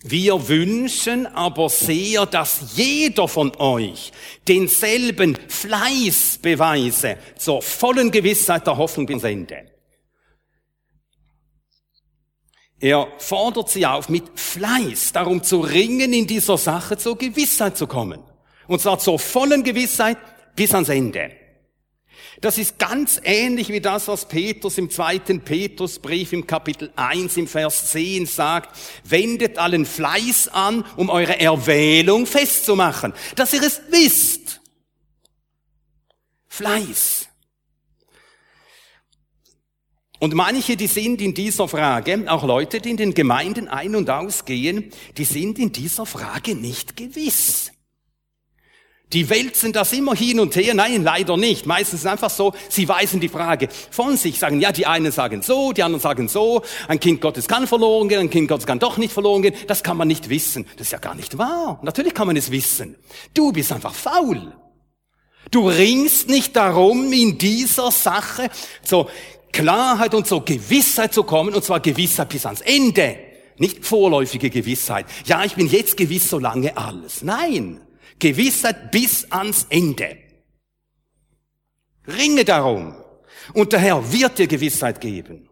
Wir 0.02 0.48
wünschen 0.48 1.26
aber 1.26 1.68
sehr, 1.68 2.24
dass 2.24 2.76
jeder 2.76 3.26
von 3.26 3.56
euch 3.56 4.12
denselben 4.46 5.37
Fleiß 5.48 6.38
beweise 6.40 7.18
zur 7.37 7.62
vollen 7.62 8.11
Gewissheit 8.12 8.66
der 8.66 8.76
Hoffnung 8.76 9.06
bis 9.06 9.24
Ende. 9.24 9.66
Er 12.80 13.08
fordert 13.18 13.70
sie 13.70 13.84
auf, 13.87 14.08
mit 14.08 14.38
Fleiß 14.38 15.12
darum 15.12 15.42
zu 15.42 15.61
ringen, 15.61 16.12
in 16.12 16.28
dieser 16.28 16.58
Sache 16.58 16.96
zur 16.96 17.18
Gewissheit 17.18 17.76
zu 17.76 17.88
kommen. 17.88 18.20
Und 18.68 18.80
zwar 18.80 19.00
zur 19.00 19.18
vollen 19.18 19.64
Gewissheit 19.64 20.18
bis 20.54 20.72
ans 20.74 20.88
Ende. 20.88 21.32
Das 22.40 22.57
ist 22.57 22.79
ganz 22.79 23.20
ähnlich 23.24 23.68
wie 23.70 23.81
das, 23.81 24.07
was 24.07 24.29
Petrus 24.29 24.79
im 24.79 24.90
zweiten 24.90 25.40
Petrusbrief 25.40 26.33
im 26.33 26.46
Kapitel 26.46 26.92
1 26.94 27.37
im 27.37 27.48
Vers 27.48 27.90
10 27.90 28.27
sagt. 28.27 28.77
Wendet 29.05 29.59
allen 29.59 29.85
Fleiß 29.85 30.48
an, 30.48 30.85
um 30.96 31.11
eure 31.11 31.40
Erwählung 31.40 32.27
festzumachen, 32.27 33.12
dass 33.35 33.53
ihr 33.53 33.62
es 33.62 33.83
wisst. 33.90 34.61
Fleiß. 36.46 37.29
Und 40.20 40.35
manche, 40.35 40.77
die 40.77 40.88
sind 40.88 41.20
in 41.20 41.35
dieser 41.35 41.68
Frage, 41.68 42.24
auch 42.29 42.44
Leute, 42.44 42.81
die 42.81 42.90
in 42.90 42.96
den 42.96 43.14
Gemeinden 43.14 43.68
ein- 43.68 43.94
und 43.94 44.11
ausgehen, 44.11 44.92
die 45.16 45.24
sind 45.24 45.59
in 45.59 45.72
dieser 45.72 46.07
Frage 46.07 46.55
nicht 46.55 46.96
gewiss. 46.96 47.72
Die 49.12 49.30
wälzen 49.30 49.72
das 49.72 49.92
immer 49.94 50.14
hin 50.14 50.38
und 50.38 50.54
her. 50.54 50.74
Nein, 50.74 51.02
leider 51.02 51.36
nicht. 51.36 51.64
Meistens 51.64 52.00
ist 52.00 52.04
es 52.04 52.10
einfach 52.10 52.28
so, 52.28 52.52
sie 52.68 52.88
weisen 52.88 53.20
die 53.20 53.30
Frage 53.30 53.68
von 53.90 54.16
sich, 54.18 54.38
sagen, 54.38 54.60
ja, 54.60 54.70
die 54.70 54.86
einen 54.86 55.12
sagen 55.12 55.40
so, 55.40 55.72
die 55.72 55.82
anderen 55.82 56.02
sagen 56.02 56.28
so. 56.28 56.62
Ein 56.88 57.00
Kind 57.00 57.20
Gottes 57.22 57.48
kann 57.48 57.66
verloren 57.66 58.08
gehen, 58.08 58.20
ein 58.20 58.30
Kind 58.30 58.48
Gottes 58.48 58.66
kann 58.66 58.78
doch 58.78 58.98
nicht 58.98 59.12
verloren 59.12 59.42
gehen. 59.42 59.54
Das 59.66 59.82
kann 59.82 59.96
man 59.96 60.08
nicht 60.08 60.28
wissen. 60.28 60.66
Das 60.76 60.88
ist 60.88 60.92
ja 60.92 60.98
gar 60.98 61.14
nicht 61.14 61.38
wahr. 61.38 61.80
Natürlich 61.82 62.12
kann 62.12 62.26
man 62.26 62.36
es 62.36 62.50
wissen. 62.50 62.96
Du 63.32 63.52
bist 63.52 63.72
einfach 63.72 63.94
faul. 63.94 64.52
Du 65.50 65.68
ringst 65.68 66.28
nicht 66.28 66.54
darum, 66.56 67.10
in 67.10 67.38
dieser 67.38 67.90
Sache 67.90 68.50
so 68.82 69.08
Klarheit 69.52 70.12
und 70.12 70.26
zur 70.26 70.44
Gewissheit 70.44 71.14
zu 71.14 71.22
kommen, 71.22 71.54
und 71.54 71.64
zwar 71.64 71.80
Gewissheit 71.80 72.28
bis 72.28 72.44
ans 72.44 72.60
Ende. 72.60 73.16
Nicht 73.56 73.86
vorläufige 73.86 74.50
Gewissheit. 74.50 75.06
Ja, 75.24 75.44
ich 75.44 75.54
bin 75.54 75.66
jetzt 75.66 75.96
gewiss, 75.96 76.28
solange 76.28 76.76
alles. 76.76 77.22
Nein. 77.22 77.80
Gewissheit 78.18 78.90
bis 78.90 79.31
ans 79.31 79.66
Ende. 79.70 80.16
Ringe 82.07 82.44
darum. 82.44 82.94
Und 83.54 83.72
der 83.72 83.81
Herr 83.81 84.12
wird 84.12 84.38
dir 84.38 84.46
Gewissheit 84.46 85.00
geben. 85.00 85.48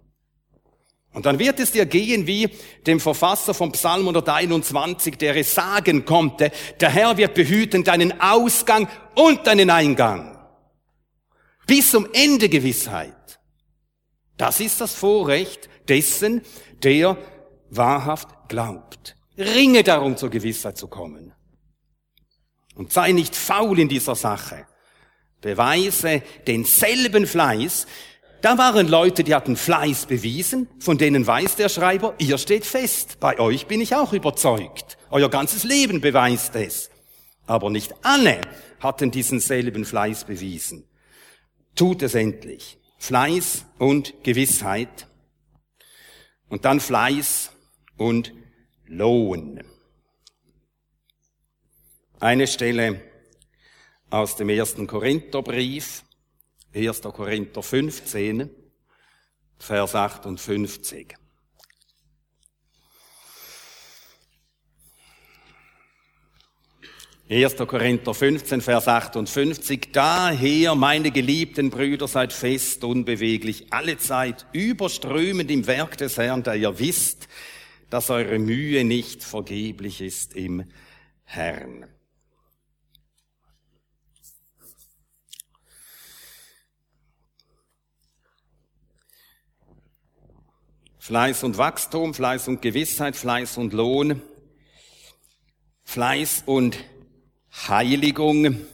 Und 1.12 1.24
dann 1.24 1.38
wird 1.38 1.60
es 1.60 1.72
dir 1.72 1.86
gehen 1.86 2.26
wie 2.26 2.50
dem 2.86 3.00
Verfasser 3.00 3.54
vom 3.54 3.72
Psalm 3.72 4.02
121, 4.02 5.16
der 5.16 5.34
es 5.36 5.54
sagen 5.54 6.04
konnte, 6.04 6.52
der 6.78 6.90
Herr 6.90 7.16
wird 7.16 7.32
behüten 7.34 7.84
deinen 7.84 8.20
Ausgang 8.20 8.86
und 9.14 9.46
deinen 9.46 9.70
Eingang. 9.70 10.36
Bis 11.66 11.90
zum 11.90 12.06
Ende 12.12 12.50
Gewissheit. 12.50 13.40
Das 14.36 14.60
ist 14.60 14.80
das 14.80 14.94
Vorrecht 14.94 15.70
dessen, 15.88 16.42
der 16.82 17.16
wahrhaft 17.70 18.28
glaubt. 18.48 19.16
Ringe 19.38 19.82
darum, 19.82 20.18
zur 20.18 20.28
Gewissheit 20.28 20.76
zu 20.76 20.86
kommen. 20.86 21.32
Und 22.76 22.92
sei 22.92 23.12
nicht 23.12 23.34
faul 23.34 23.78
in 23.78 23.88
dieser 23.88 24.14
Sache. 24.14 24.66
Beweise 25.40 26.22
denselben 26.46 27.26
Fleiß. 27.26 27.86
Da 28.42 28.58
waren 28.58 28.86
Leute, 28.86 29.24
die 29.24 29.34
hatten 29.34 29.56
Fleiß 29.56 30.06
bewiesen, 30.06 30.68
von 30.78 30.98
denen 30.98 31.26
weiß 31.26 31.56
der 31.56 31.68
Schreiber, 31.68 32.14
ihr 32.18 32.38
steht 32.38 32.64
fest. 32.64 33.18
Bei 33.18 33.40
euch 33.40 33.66
bin 33.66 33.80
ich 33.80 33.94
auch 33.94 34.12
überzeugt. 34.12 34.98
Euer 35.10 35.30
ganzes 35.30 35.64
Leben 35.64 36.00
beweist 36.00 36.54
es. 36.54 36.90
Aber 37.46 37.70
nicht 37.70 37.94
alle 38.02 38.40
hatten 38.80 39.10
diesen 39.10 39.40
selben 39.40 39.84
Fleiß 39.84 40.24
bewiesen. 40.24 40.84
Tut 41.74 42.02
es 42.02 42.14
endlich. 42.14 42.78
Fleiß 42.98 43.64
und 43.78 44.22
Gewissheit. 44.22 45.08
Und 46.48 46.64
dann 46.64 46.80
Fleiß 46.80 47.52
und 47.96 48.32
Lohn. 48.86 49.62
Eine 52.18 52.46
Stelle 52.46 53.02
aus 54.08 54.36
dem 54.36 54.48
ersten 54.48 54.86
Korintherbrief, 54.86 56.02
1. 56.74 57.02
Korinther 57.02 57.62
15, 57.62 58.48
Vers 59.58 59.94
58. 59.94 61.14
1. 67.28 67.56
Korinther 67.56 68.14
15, 68.14 68.62
Vers 68.62 68.88
58. 68.88 69.88
Daher, 69.92 70.74
meine 70.74 71.10
geliebten 71.10 71.68
Brüder, 71.68 72.08
seid 72.08 72.32
fest, 72.32 72.82
unbeweglich, 72.82 73.66
alle 73.74 73.98
Zeit 73.98 74.46
überströmend 74.52 75.50
im 75.50 75.66
Werk 75.66 75.98
des 75.98 76.16
Herrn, 76.16 76.42
da 76.42 76.54
ihr 76.54 76.78
wisst, 76.78 77.28
dass 77.90 78.08
eure 78.08 78.38
Mühe 78.38 78.84
nicht 78.84 79.22
vergeblich 79.22 80.00
ist 80.00 80.34
im 80.34 80.64
Herrn. 81.24 81.86
Fleiß 91.06 91.44
und 91.44 91.56
Wachstum, 91.56 92.14
Fleiß 92.14 92.48
und 92.48 92.60
Gewissheit, 92.60 93.14
Fleiß 93.14 93.58
und 93.58 93.72
Lohn, 93.72 94.20
Fleiß 95.84 96.42
und 96.46 96.78
Heiligung. 97.68 98.66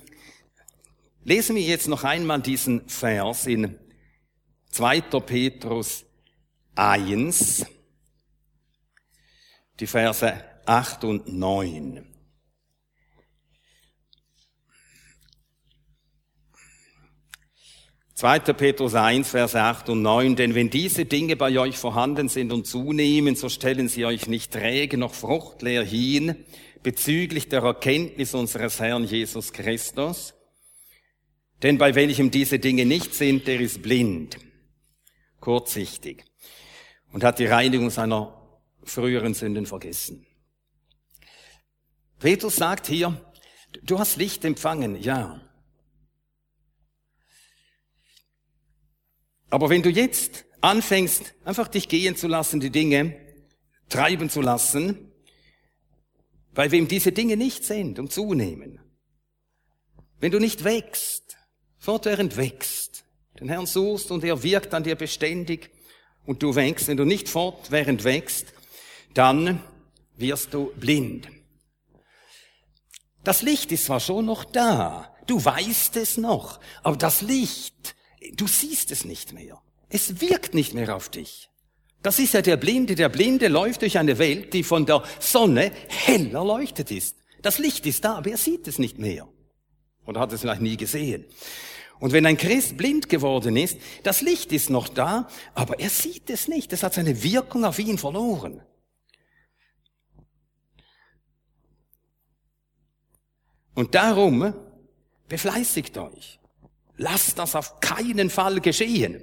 Lesen 1.25 1.57
wir 1.57 1.63
jetzt 1.63 1.89
noch 1.89 2.05
einmal 2.05 2.41
diesen 2.41 2.89
Vers 2.89 3.47
in 3.47 3.79
2. 4.71 5.03
Petrus 5.21 6.07
1, 6.75 7.67
die 9.79 9.87
Verse 9.87 10.43
8 10.65 11.05
und 11.05 11.31
9. 11.31 12.12
2. 18.23 18.39
Petrus 18.53 18.95
1, 18.95 19.31
Vers 19.31 19.57
8 19.57 19.89
und 19.89 20.03
9, 20.03 20.37
denn 20.37 20.55
wenn 20.55 20.71
diese 20.71 21.07
Dinge 21.07 21.35
bei 21.35 21.59
euch 21.59 21.77
vorhanden 21.77 22.29
sind 22.29 22.53
und 22.53 22.69
zunehmen, 22.69 23.35
so 23.35 23.49
stellen 23.49 23.89
sie 23.89 24.05
euch 24.05 24.29
nicht 24.29 24.53
träge 24.53 24.97
noch 24.97 25.13
fruchtleer 25.13 25.83
hin 25.83 26.37
bezüglich 26.85 27.49
der 27.49 27.65
Erkenntnis 27.65 28.33
unseres 28.35 28.79
Herrn 28.79 29.03
Jesus 29.03 29.53
Christus. 29.53 30.35
Denn 31.65 31.79
bei 31.79 31.97
welchem 31.97 32.31
diese 32.31 32.61
Dinge 32.61 32.87
nicht 32.87 33.13
sind, 33.13 33.49
der 33.49 33.59
ist 33.59 33.83
blind, 33.83 34.39
kurzsichtig 35.41 36.25
und 37.13 37.25
hat 37.25 37.41
die 37.41 37.47
Reinigung 37.47 37.91
seiner 37.91 38.41
früheren 38.85 39.35
Sünden 39.35 39.67
vergessen. 39.67 40.25
Petrus 42.21 42.55
sagt 42.55 42.87
hier, 42.87 43.21
du 43.83 43.99
hast 43.99 44.17
Licht 44.17 44.45
empfangen, 44.45 45.03
ja. 45.03 45.41
Aber 49.53 49.69
wenn 49.69 49.83
du 49.83 49.91
jetzt 49.91 50.47
anfängst, 50.63 51.35
einfach 51.45 51.69
dich 51.69 51.87
gehen 51.87 52.17
zu 52.17 52.27
lassen, 52.27 52.59
die 52.59 52.71
Dinge 52.71 53.15
treiben 53.91 54.31
zu 54.31 54.41
lassen, 54.41 55.13
bei 56.55 56.71
wem 56.71 56.89
diese 56.89 57.13
Dinge 57.13 57.37
nicht 57.37 57.63
sind 57.63 57.99
und 57.99 58.11
zunehmen, 58.11 58.81
wenn 60.21 60.33
du 60.33 60.39
nicht 60.39 60.65
wächst, 60.65 61.37
fortwährend 61.77 62.39
wächst, 62.39 63.05
den 63.39 63.51
Herrn 63.51 63.67
suchst 63.67 64.11
und 64.11 64.25
er 64.25 64.43
wirkt 64.43 64.73
an 64.73 64.85
dir 64.85 64.95
beständig 64.97 65.71
und 66.25 66.43
du 66.43 66.55
wächst, 66.55 66.89
wenn 66.89 66.97
du 66.97 67.05
nicht 67.05 67.29
fortwährend 67.29 68.05
wächst, 68.05 68.55
dann 69.13 69.63
wirst 70.17 70.55
du 70.55 70.73
blind. 70.77 71.29
Das 73.23 73.43
Licht 73.43 73.71
ist 73.71 73.85
zwar 73.85 74.01
schon 74.01 74.25
noch 74.25 74.45
da, 74.45 75.15
du 75.27 75.45
weißt 75.45 75.97
es 75.97 76.17
noch, 76.17 76.59
aber 76.83 76.97
das 76.97 77.21
Licht 77.21 77.97
Du 78.35 78.47
siehst 78.47 78.91
es 78.91 79.05
nicht 79.05 79.33
mehr. 79.33 79.61
Es 79.89 80.21
wirkt 80.21 80.55
nicht 80.55 80.75
mehr 80.75 80.95
auf 80.97 81.09
dich. 81.09 81.51
Das 82.03 82.19
ist 82.19 82.35
ja 82.35 82.43
der 82.43 82.57
Blinde. 82.57 82.95
Der 82.95 83.09
Blinde 83.09 83.49
läuft 83.49 83.83
durch 83.83 83.99
eine 83.99 84.19
Welt, 84.19 84.53
die 84.55 84.65
von 84.65 84.87
der 84.87 85.03
Sonne 85.21 85.73
hell 85.89 86.35
erleuchtet 86.35 86.91
ist. 86.91 87.17
Das 87.43 87.59
Licht 87.59 87.87
ist 87.87 88.05
da, 88.05 88.17
aber 88.17 88.31
er 88.31 88.37
sieht 88.37 88.67
es 88.69 88.79
nicht 88.79 88.99
mehr. 88.99 89.29
Oder 90.07 90.21
hat 90.21 90.33
es 90.33 90.41
vielleicht 90.41 90.63
nie 90.63 90.77
gesehen. 90.77 91.25
Und 92.01 92.13
wenn 92.13 92.27
ein 92.27 92.37
Christ 92.37 92.77
blind 92.77 93.09
geworden 93.09 93.57
ist, 93.57 93.79
das 94.03 94.23
Licht 94.23 94.51
ist 94.53 94.71
noch 94.71 94.89
da, 94.89 95.29
aber 95.55 95.79
er 95.79 95.91
sieht 95.91 96.31
es 96.31 96.49
nicht. 96.49 96.73
Es 96.73 96.83
hat 96.83 96.95
seine 96.95 97.23
Wirkung 97.23 97.65
auf 97.65 97.79
ihn 97.79 97.99
verloren. 97.99 98.63
Und 103.75 103.95
darum 103.95 104.53
befleißigt 105.29 105.97
euch. 105.99 106.41
Lasst 107.03 107.39
das 107.39 107.57
auf 107.57 107.81
keinen 107.81 108.31
Fall 108.31 108.61
geschehen. 108.61 109.23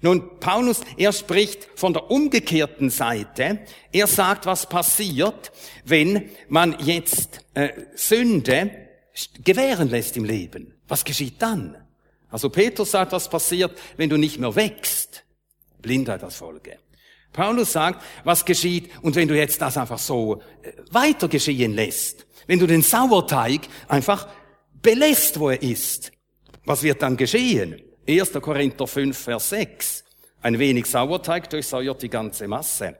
Nun, 0.00 0.40
Paulus, 0.40 0.80
er 0.96 1.12
spricht 1.12 1.68
von 1.76 1.92
der 1.92 2.10
umgekehrten 2.10 2.88
Seite. 2.88 3.60
Er 3.92 4.06
sagt, 4.06 4.46
was 4.46 4.66
passiert, 4.66 5.52
wenn 5.84 6.30
man 6.48 6.74
jetzt 6.80 7.40
äh, 7.52 7.68
Sünde 7.94 8.70
gewähren 9.44 9.90
lässt 9.90 10.16
im 10.16 10.24
Leben. 10.24 10.74
Was 10.88 11.04
geschieht 11.04 11.40
dann? 11.40 11.76
Also 12.30 12.48
Petrus 12.48 12.92
sagt, 12.92 13.12
was 13.12 13.28
passiert, 13.28 13.78
wenn 13.98 14.08
du 14.08 14.16
nicht 14.16 14.38
mehr 14.38 14.56
wächst. 14.56 15.24
Blindheit 15.82 16.24
als 16.24 16.36
Folge. 16.36 16.78
Paulus 17.34 17.72
sagt, 17.72 18.02
was 18.24 18.46
geschieht 18.46 18.90
und 19.02 19.16
wenn 19.16 19.28
du 19.28 19.36
jetzt 19.36 19.60
das 19.60 19.76
einfach 19.76 19.98
so 19.98 20.40
äh, 20.62 20.72
weiter 20.90 21.28
geschehen 21.28 21.74
lässt. 21.74 22.26
Wenn 22.46 22.58
du 22.58 22.66
den 22.66 22.82
Sauerteig 22.82 23.68
einfach 23.86 24.28
belässt, 24.80 25.38
wo 25.38 25.50
er 25.50 25.62
ist. 25.62 26.10
Was 26.64 26.82
wird 26.82 27.02
dann 27.02 27.16
geschehen? 27.16 27.80
1. 28.08 28.32
Korinther 28.34 28.86
5, 28.86 29.16
Vers 29.16 29.48
6. 29.50 30.04
Ein 30.42 30.58
wenig 30.58 30.86
Sauerteig 30.86 31.48
durchsäuert 31.50 32.02
die 32.02 32.08
ganze 32.08 32.48
Masse. 32.48 32.96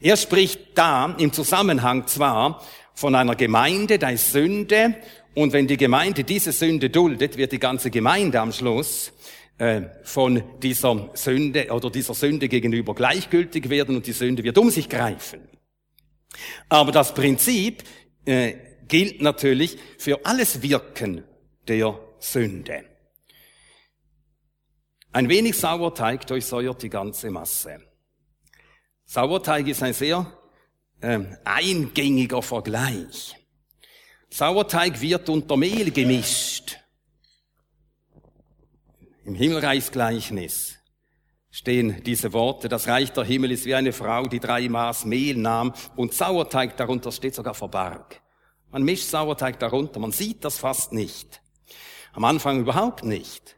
Er 0.00 0.16
spricht 0.16 0.76
da 0.76 1.14
im 1.18 1.32
Zusammenhang 1.32 2.06
zwar 2.06 2.62
von 2.94 3.14
einer 3.14 3.34
Gemeinde, 3.34 3.98
da 3.98 4.10
ist 4.10 4.32
Sünde, 4.32 4.96
und 5.34 5.52
wenn 5.52 5.66
die 5.66 5.76
Gemeinde 5.76 6.22
diese 6.22 6.52
Sünde 6.52 6.90
duldet, 6.90 7.36
wird 7.36 7.52
die 7.52 7.58
ganze 7.58 7.90
Gemeinde 7.90 8.40
am 8.40 8.52
Schluss 8.52 9.12
äh, 9.58 9.82
von 10.04 10.42
dieser 10.62 11.10
Sünde 11.14 11.68
oder 11.70 11.90
dieser 11.90 12.14
Sünde 12.14 12.48
gegenüber 12.48 12.94
gleichgültig 12.94 13.68
werden 13.68 13.96
und 13.96 14.06
die 14.06 14.12
Sünde 14.12 14.44
wird 14.44 14.58
um 14.58 14.70
sich 14.70 14.88
greifen. 14.88 15.40
Aber 16.68 16.92
das 16.92 17.14
Prinzip 17.14 17.82
äh, 18.24 18.54
gilt 18.86 19.22
natürlich 19.22 19.76
für 19.98 20.24
alles 20.24 20.62
Wirken 20.62 21.24
der 21.66 21.98
Sünde. 22.20 22.84
Ein 25.14 25.28
wenig 25.28 25.56
Sauerteig 25.56 26.26
durchsäuert 26.26 26.82
die 26.82 26.90
ganze 26.90 27.30
Masse. 27.30 27.78
Sauerteig 29.04 29.68
ist 29.68 29.80
ein 29.80 29.92
sehr 29.92 30.26
äh, 31.00 31.20
eingängiger 31.44 32.42
Vergleich. 32.42 33.36
Sauerteig 34.28 35.00
wird 35.00 35.28
unter 35.28 35.56
Mehl 35.56 35.92
gemischt. 35.92 36.80
Im 39.24 39.36
Himmelreichsgleichnis 39.36 40.78
stehen 41.48 42.02
diese 42.02 42.32
Worte, 42.32 42.68
das 42.68 42.88
Reich 42.88 43.12
der 43.12 43.22
Himmel 43.22 43.52
ist 43.52 43.66
wie 43.66 43.76
eine 43.76 43.92
Frau, 43.92 44.24
die 44.24 44.40
drei 44.40 44.68
Maß 44.68 45.04
Mehl 45.04 45.36
nahm 45.36 45.74
und 45.94 46.12
Sauerteig 46.12 46.76
darunter 46.76 47.12
steht 47.12 47.36
sogar 47.36 47.54
verbarg. 47.54 48.20
Man 48.72 48.82
mischt 48.82 49.08
Sauerteig 49.08 49.60
darunter, 49.60 50.00
man 50.00 50.10
sieht 50.10 50.44
das 50.44 50.58
fast 50.58 50.92
nicht. 50.92 51.40
Am 52.14 52.24
Anfang 52.24 52.58
überhaupt 52.58 53.04
nicht. 53.04 53.54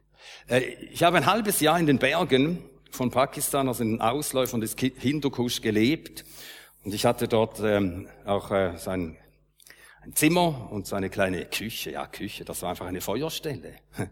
Äh, 0.49 0.61
ich 0.93 1.03
habe 1.03 1.17
ein 1.17 1.27
halbes 1.27 1.61
Jahr 1.61 1.79
in 1.79 1.87
den 1.87 1.99
Bergen 1.99 2.63
von 2.91 3.11
Pakistan, 3.11 3.69
also 3.69 3.83
in 3.83 3.93
den 3.93 4.01
Ausläufern 4.01 4.61
des 4.61 4.77
Hindukusch 4.79 5.61
gelebt. 5.61 6.25
Und 6.85 6.95
ich 6.95 7.05
hatte 7.05 7.29
dort 7.29 7.61
ähm, 7.61 8.09
auch 8.25 8.51
äh, 8.51 8.75
ein, 8.87 9.19
Zimmer 10.15 10.69
und 10.71 10.87
so 10.87 10.95
eine 10.95 11.11
kleine 11.11 11.47
Küche. 11.47 11.91
Ja, 11.91 12.07
Küche, 12.07 12.45
das 12.45 12.63
war 12.63 12.71
einfach 12.71 12.87
eine 12.87 13.01
Feuerstelle. 13.01 13.75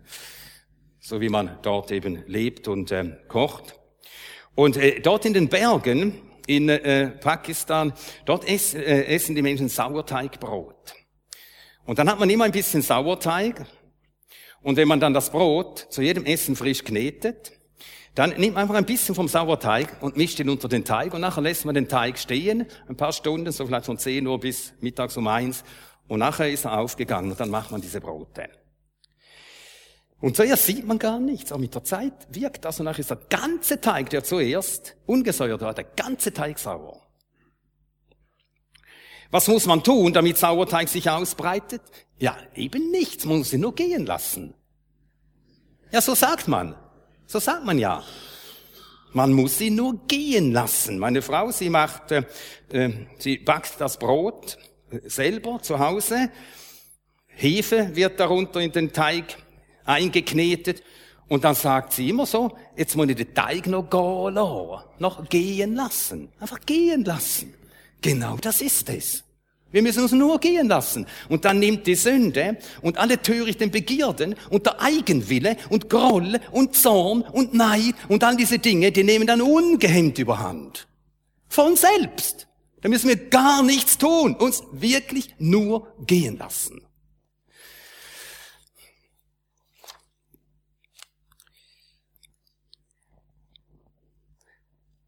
so 1.01 1.20
wie 1.20 1.29
man 1.29 1.57
dort 1.62 1.92
eben 1.92 2.25
lebt 2.27 2.66
und 2.66 2.90
ähm, 2.90 3.16
kocht. 3.29 3.79
Und 4.57 4.77
äh, 4.77 5.01
dort 5.01 5.25
in 5.25 5.35
den 5.35 5.49
Bergen 5.49 6.20
in 6.47 6.68
äh, 6.68 7.11
Pakistan, 7.11 7.92
dort 8.25 8.47
ess, 8.49 8.75
essen 8.75 9.37
die 9.37 9.42
Menschen 9.42 9.68
Sauerteigbrot. 9.68 10.94
Und 11.85 11.99
dann 11.99 12.11
hat 12.11 12.18
man 12.18 12.29
immer 12.29 12.44
ein 12.44 12.53
bisschen 12.53 12.83
Sauerteig 12.83 13.66
und 14.64 14.77
wenn 14.77 14.88
man 14.88 14.98
dann 14.98 15.14
das 15.14 15.31
Brot 15.31 15.87
zu 15.90 16.03
jedem 16.03 16.24
Essen 16.24 16.57
frisch 16.57 16.83
knetet, 16.83 17.53
dann 18.14 18.31
nimmt 18.31 18.55
man 18.55 18.62
einfach 18.62 18.77
ein 18.77 18.87
bisschen 18.87 19.14
vom 19.14 19.29
Sauerteig 19.29 20.03
und 20.03 20.16
mischt 20.16 20.40
ihn 20.40 20.48
unter 20.48 20.68
den 20.68 20.85
Teig 20.85 21.12
und 21.12 21.20
nachher 21.20 21.42
lässt 21.42 21.64
man 21.64 21.74
den 21.74 21.88
Teig 21.88 22.18
stehen, 22.18 22.66
ein 22.88 22.96
paar 22.96 23.12
Stunden, 23.12 23.53
so 23.53 23.66
vielleicht 23.66 23.87
von 23.87 23.98
10 23.98 24.27
Uhr 24.27 24.40
bis 24.40 24.72
mittags 24.81 25.16
um 25.16 25.29
eins 25.29 25.64
und 26.09 26.20
nachher 26.20 26.50
ist 26.50 26.64
er 26.64 26.79
aufgegangen 26.79 27.31
und 27.31 27.38
dann 27.38 27.50
macht 27.50 27.70
man 27.70 27.81
diese 27.81 28.00
Brote. 28.00 28.48
Und 30.20 30.37
zuerst 30.37 30.64
sieht 30.64 30.87
man 30.87 30.98
gar 30.98 31.20
nichts, 31.20 31.53
aber 31.53 31.61
mit 31.61 31.74
der 31.74 31.85
Zeit 31.85 32.14
wirkt 32.31 32.64
das 32.64 32.81
und 32.81 32.87
nachher 32.87 33.00
ist 33.00 33.11
der 33.11 33.20
ganze 33.29 33.81
Teig, 33.83 34.09
der 34.11 34.24
zuerst 34.24 34.96
ungesäuert 35.05 35.61
war, 35.61 35.74
der 35.74 35.85
ganze 35.85 36.33
Teig 36.33 36.59
sauer. 36.59 37.04
Was 39.31 39.49
muss 39.49 39.67
man 39.67 39.83
tun, 39.83 40.13
damit 40.13 40.39
Sauerteig 40.39 40.89
sich 40.89 41.09
ausbreitet? 41.11 41.83
Ja, 42.19 42.37
eben 42.55 42.91
nichts, 42.91 43.25
man 43.25 43.39
muss 43.39 43.53
ihn 43.53 43.61
nur 43.61 43.75
gehen 43.75 44.07
lassen. 44.07 44.55
Ja, 45.91 46.01
so 46.01 46.15
sagt 46.15 46.49
man. 46.49 46.75
So 47.27 47.39
sagt 47.39 47.65
man 47.65 47.79
ja. 47.79 48.03
Man 49.13 49.33
muss 49.33 49.59
sie 49.59 49.71
nur 49.71 50.07
gehen 50.07 50.53
lassen. 50.53 50.99
Meine 50.99 51.23
Frau, 51.23 51.51
sie 51.53 51.71
macht, 51.71 52.11
äh, 52.11 52.25
äh 52.73 52.92
sie 53.19 53.38
backt 53.38 53.81
das 53.81 53.96
Brot 53.96 54.59
äh, 54.90 55.09
selber 55.09 55.63
zu 55.63 55.79
Hause. 55.79 56.31
Hefe 57.29 57.94
wird 57.94 58.19
darunter 58.19 58.61
in 58.61 58.73
den 58.73 58.92
Teig 58.92 59.37
eingeknetet. 59.85 60.83
Und 61.29 61.44
dann 61.44 61.55
sagt 61.55 61.92
sie 61.92 62.11
immer 62.11 62.27
so, 62.27 62.57
jetzt 62.77 62.96
muss 62.96 63.09
ich 63.09 63.17
den 63.17 63.35
Teig 63.35 63.67
noch 63.67 63.88
gehen 63.88 64.35
lassen. 64.35 64.85
Noch 64.98 65.29
gehen 65.29 65.75
lassen. 65.75 66.33
Einfach 66.40 66.61
gehen 66.67 67.05
lassen. 67.05 67.55
Genau 68.01 68.37
das 68.37 68.61
ist 68.61 68.88
es. 68.88 69.25
Wir 69.75 69.83
müssen 69.83 70.05
uns 70.05 70.13
nur 70.13 70.38
gehen 70.38 70.69
lassen. 70.69 71.05
Und 71.29 71.45
dann 71.45 71.59
nimmt 71.59 71.87
die 71.88 71.97
Sünde 71.97 72.59
und 72.81 72.97
alle 72.97 73.21
törichten 73.21 73.73
Begierden 73.73 74.37
und 74.51 74.67
der 74.67 74.81
Eigenwille 74.81 75.57
und 75.69 75.90
Groll 75.90 76.38
und 76.53 76.77
Zorn 76.77 77.23
und 77.23 77.55
Neid 77.55 77.97
und 78.09 78.23
all 78.23 78.37
diese 78.37 78.61
Dinge, 78.61 78.92
die 78.92 79.03
nehmen 79.03 79.27
dann 79.27 79.42
ungehemmt 79.42 80.19
überhand. 80.19 80.87
Von 81.49 81.75
selbst. 81.75 82.47
Da 82.83 82.88
müssen 82.88 83.09
wir 83.09 83.17
gar 83.17 83.65
nichts 83.65 83.99
tun. 83.99 84.37
Uns 84.37 84.63
wirklich 84.71 85.35
nur 85.38 85.92
gehen 86.07 86.38
lassen. 86.38 86.81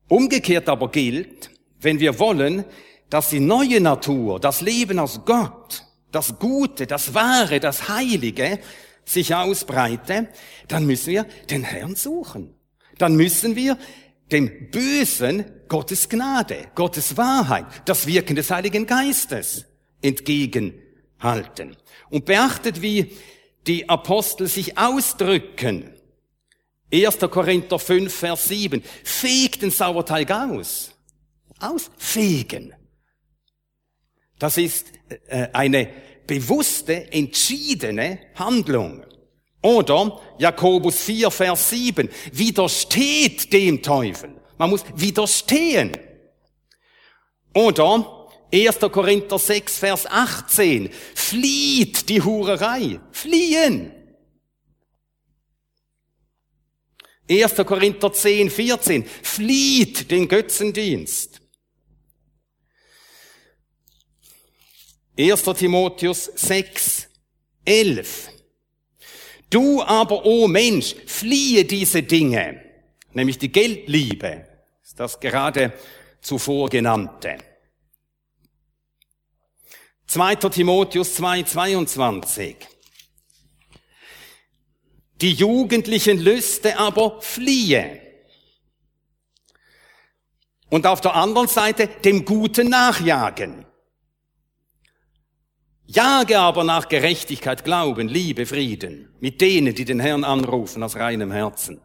Umgekehrt 0.09 0.69
aber 0.69 0.91
gilt, 0.91 1.51
wenn 1.81 2.01
wir 2.01 2.19
wollen, 2.19 2.65
dass 3.11 3.31
die 3.31 3.41
neue 3.41 3.81
Natur, 3.81 4.41
das 4.41 4.61
Leben 4.61 4.99
aus 4.99 5.21
Gott, 5.25 5.85
das 6.11 6.39
Gute, 6.39 6.87
das 6.87 7.15
Wahre, 7.15 7.61
das 7.61 7.89
Heilige 7.89 8.59
sich 9.05 9.35
ausbreite, 9.35 10.29
dann 10.69 10.87
müssen 10.87 11.13
wir 11.13 11.27
den 11.51 11.63
Herrn 11.63 11.95
suchen. 11.95 12.55
Dann 12.99 13.15
müssen 13.15 13.55
wir 13.55 13.79
dem 14.33 14.71
Bösen 14.71 15.45
Gottes 15.69 16.09
Gnade, 16.09 16.69
Gottes 16.75 17.17
Wahrheit, 17.17 17.67
das 17.85 18.07
Wirken 18.07 18.35
des 18.35 18.51
Heiligen 18.51 18.87
Geistes 18.87 19.67
entgegenhalten. 20.03 21.77
Und 22.11 22.25
beachtet, 22.25 22.83
wie 22.83 23.17
die 23.67 23.89
Apostel 23.89 24.49
sich 24.49 24.79
ausdrücken. 24.79 25.93
1. 26.93 27.19
Korinther 27.19 27.79
5, 27.79 28.13
Vers 28.13 28.49
7. 28.49 28.83
Fegt 29.05 29.63
den 29.63 29.71
Sauerteig 29.71 30.31
aus. 30.31 30.96
Ausfegen. 31.61 32.75
Das 34.39 34.59
ist 34.59 34.87
äh, 35.29 35.49
eine 35.53 35.89
bewusste, 36.27 37.13
entschiedene 37.13 38.19
Handlung. 38.35 39.05
Oder 39.63 40.21
Jakobus 40.39 41.03
4, 41.03 41.31
Vers 41.31 41.71
7. 41.71 42.09
Widersteht 42.33 43.53
dem 43.53 43.83
Teufel. 43.83 44.31
Man 44.59 44.71
muss 44.71 44.85
widerstehen. 44.95 45.97
Oder 47.55 48.29
1. 48.53 48.79
Korinther 48.93 49.39
6, 49.39 49.79
Vers 49.79 50.07
18. 50.07 50.91
Flieht 51.15 52.09
die 52.09 52.23
Hurerei. 52.23 53.01
Fliehen. 53.11 53.93
1. 57.29 57.57
Korinther 57.57 58.13
10, 58.13 58.51
14. 58.51 59.05
Flieht 59.05 60.11
den 60.11 60.29
Götzendienst. 60.29 61.36
1. 65.19 65.43
Timotheus 65.43 66.31
6, 66.35 67.09
11. 67.65 68.29
Du 69.49 69.83
aber, 69.83 70.27
o 70.27 70.45
oh 70.45 70.49
Mensch, 70.49 70.95
fliehe 71.07 71.65
diese 71.65 72.03
Dinge, 72.03 72.63
nämlich 73.13 73.39
die 73.39 73.51
Geldliebe, 73.51 74.47
ist 74.83 75.01
das 75.01 75.19
gerade 75.19 75.73
zuvor 76.21 76.69
genannte. 76.69 77.39
2. 80.07 80.37
Timotheus 80.37 81.15
2, 81.15 81.45
22. 81.45 82.57
Die 85.23 85.33
jugendlichen 85.33 86.19
Lüste 86.19 86.79
aber 86.79 87.23
fliehe. 87.23 88.03
Und 90.69 90.87
auf 90.87 91.01
der 91.01 91.15
anderen 91.15 91.49
Seite 91.49 91.87
dem 91.87 92.25
Guten 92.25 92.69
nachjagen. 92.69 93.65
Jage 95.87 96.39
aber 96.39 96.65
nach 96.65 96.89
Gerechtigkeit, 96.89 97.65
Glauben, 97.65 98.09
Liebe, 98.09 98.45
Frieden 98.45 99.15
mit 99.21 99.41
denen, 99.41 99.75
die 99.75 99.85
den 99.85 100.01
Herrn 100.01 100.25
anrufen 100.25 100.83
aus 100.83 100.97
reinem 100.97 101.31
Herzen. 101.31 101.81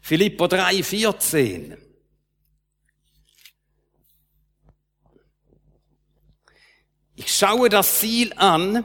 Philippa 0.00 0.48
3, 0.48 0.82
14. 0.82 1.76
Ich 7.16 7.32
schaue 7.32 7.68
das 7.68 8.00
Ziel 8.00 8.32
an 8.36 8.84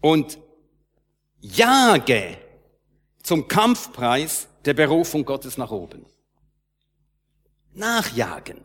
und 0.00 0.38
jage 1.40 2.38
zum 3.22 3.48
Kampfpreis 3.48 4.48
der 4.64 4.74
Berufung 4.74 5.24
Gottes 5.24 5.56
nach 5.56 5.70
oben. 5.70 6.06
Nachjagen. 7.72 8.64